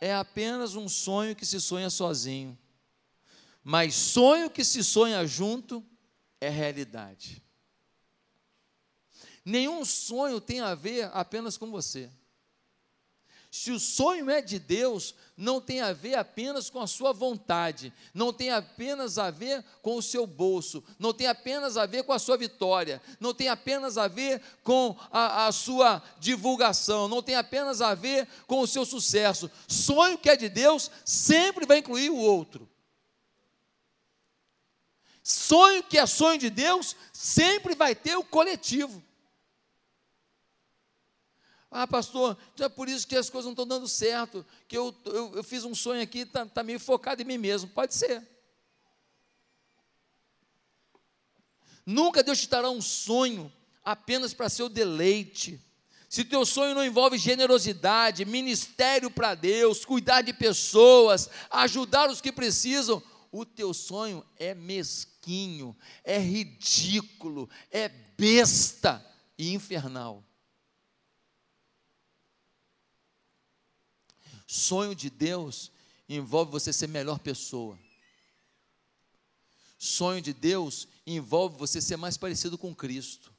[0.00, 2.58] é apenas um sonho que se sonha sozinho.
[3.62, 5.84] Mas sonho que se sonha junto
[6.40, 7.42] é realidade.
[9.44, 12.10] Nenhum sonho tem a ver apenas com você.
[13.50, 17.92] Se o sonho é de Deus, não tem a ver apenas com a sua vontade,
[18.14, 22.12] não tem apenas a ver com o seu bolso, não tem apenas a ver com
[22.12, 27.34] a sua vitória, não tem apenas a ver com a, a sua divulgação, não tem
[27.34, 29.50] apenas a ver com o seu sucesso.
[29.66, 32.68] Sonho que é de Deus sempre vai incluir o outro.
[35.24, 39.02] Sonho que é sonho de Deus sempre vai ter o coletivo.
[41.70, 44.92] Ah, pastor, então é por isso que as coisas não estão dando certo, que eu,
[45.04, 47.70] eu, eu fiz um sonho aqui, está tá meio focado em mim mesmo.
[47.70, 48.26] Pode ser.
[51.86, 53.52] Nunca Deus te dará um sonho
[53.84, 55.60] apenas para seu deleite.
[56.08, 62.32] Se teu sonho não envolve generosidade, ministério para Deus, cuidar de pessoas, ajudar os que
[62.32, 63.00] precisam,
[63.30, 69.06] o teu sonho é mesquinho, é ridículo, é besta
[69.38, 70.24] e infernal.
[74.52, 75.70] Sonho de Deus
[76.08, 77.78] envolve você ser melhor pessoa.
[79.78, 83.32] Sonho de Deus envolve você ser mais parecido com Cristo.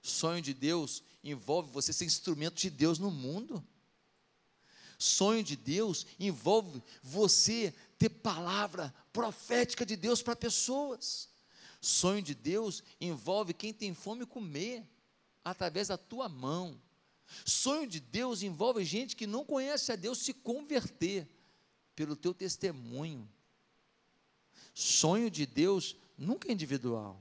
[0.00, 3.60] Sonho de Deus envolve você ser instrumento de Deus no mundo.
[4.96, 11.28] Sonho de Deus envolve você ter palavra profética de Deus para pessoas.
[11.80, 14.86] Sonho de Deus envolve quem tem fome comer
[15.44, 16.80] através da tua mão.
[17.44, 21.28] Sonho de Deus envolve gente que não conhece a Deus se converter
[21.94, 23.28] pelo teu testemunho.
[24.74, 27.20] Sonho de Deus nunca é individual,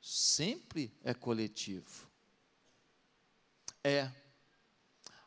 [0.00, 2.08] sempre é coletivo.
[3.82, 4.10] É.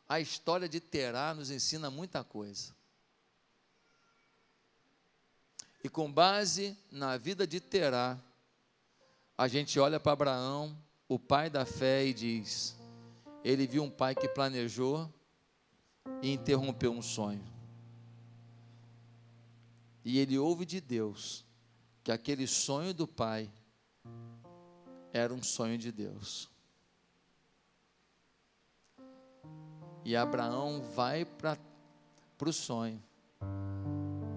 [0.08, 2.74] A história de Terá nos ensina muita coisa.
[5.82, 8.18] E com base na vida de Terá,
[9.36, 12.73] a gente olha para Abraão, o pai da fé, e diz:
[13.44, 15.12] ele viu um pai que planejou
[16.22, 17.44] e interrompeu um sonho.
[20.02, 21.44] E ele ouve de Deus
[22.02, 23.50] que aquele sonho do pai
[25.12, 26.50] era um sonho de Deus.
[30.04, 31.58] E Abraão vai para
[32.42, 33.02] o sonho.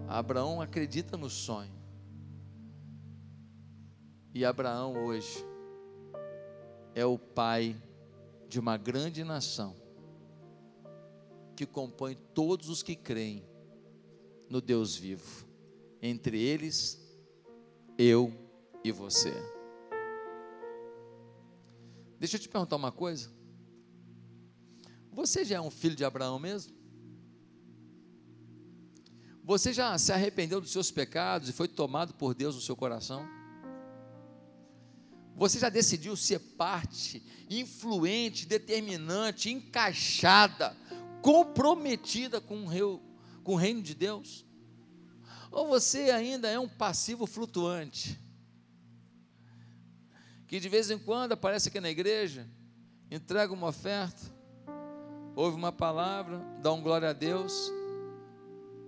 [0.07, 1.75] Abraão acredita no sonho.
[4.33, 5.45] E Abraão hoje
[6.95, 7.75] é o pai
[8.47, 9.75] de uma grande nação
[11.55, 13.43] que compõe todos os que creem
[14.49, 15.45] no Deus vivo,
[16.01, 17.01] entre eles
[17.97, 18.31] eu
[18.83, 19.33] e você.
[22.19, 23.31] Deixa eu te perguntar uma coisa.
[25.11, 26.75] Você já é um filho de Abraão mesmo?
[29.43, 33.36] Você já se arrependeu dos seus pecados e foi tomado por Deus no seu coração?
[35.37, 40.75] Você já decidiu ser parte influente, determinante, encaixada,
[41.21, 42.81] comprometida com o, rei,
[43.43, 44.43] com o reino de Deus?
[45.51, 48.19] Ou você ainda é um passivo flutuante?
[50.47, 52.49] Que de vez em quando aparece aqui na igreja,
[53.11, 54.33] entrega uma oferta,
[55.35, 57.71] ouve uma palavra, dá um glória a Deus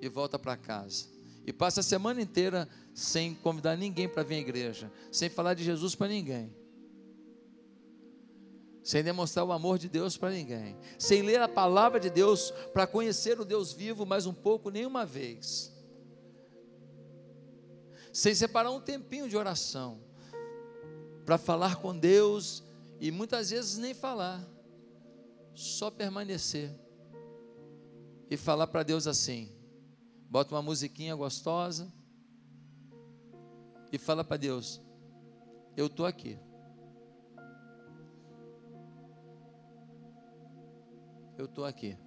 [0.01, 4.39] e volta para casa e passa a semana inteira sem convidar ninguém para vir à
[4.39, 6.53] igreja, sem falar de Jesus para ninguém,
[8.83, 12.87] sem demonstrar o amor de Deus para ninguém, sem ler a palavra de Deus para
[12.87, 15.73] conhecer o Deus vivo mais um pouco, nenhuma vez,
[18.11, 19.99] sem separar um tempinho de oração
[21.25, 22.63] para falar com Deus
[22.99, 24.45] e muitas vezes nem falar,
[25.53, 26.71] só permanecer
[28.29, 29.51] e falar para Deus assim:
[30.29, 31.91] bota uma musiquinha gostosa
[33.91, 34.81] e fala para Deus:
[35.75, 36.37] Eu estou aqui.
[41.37, 41.97] Eu estou aqui.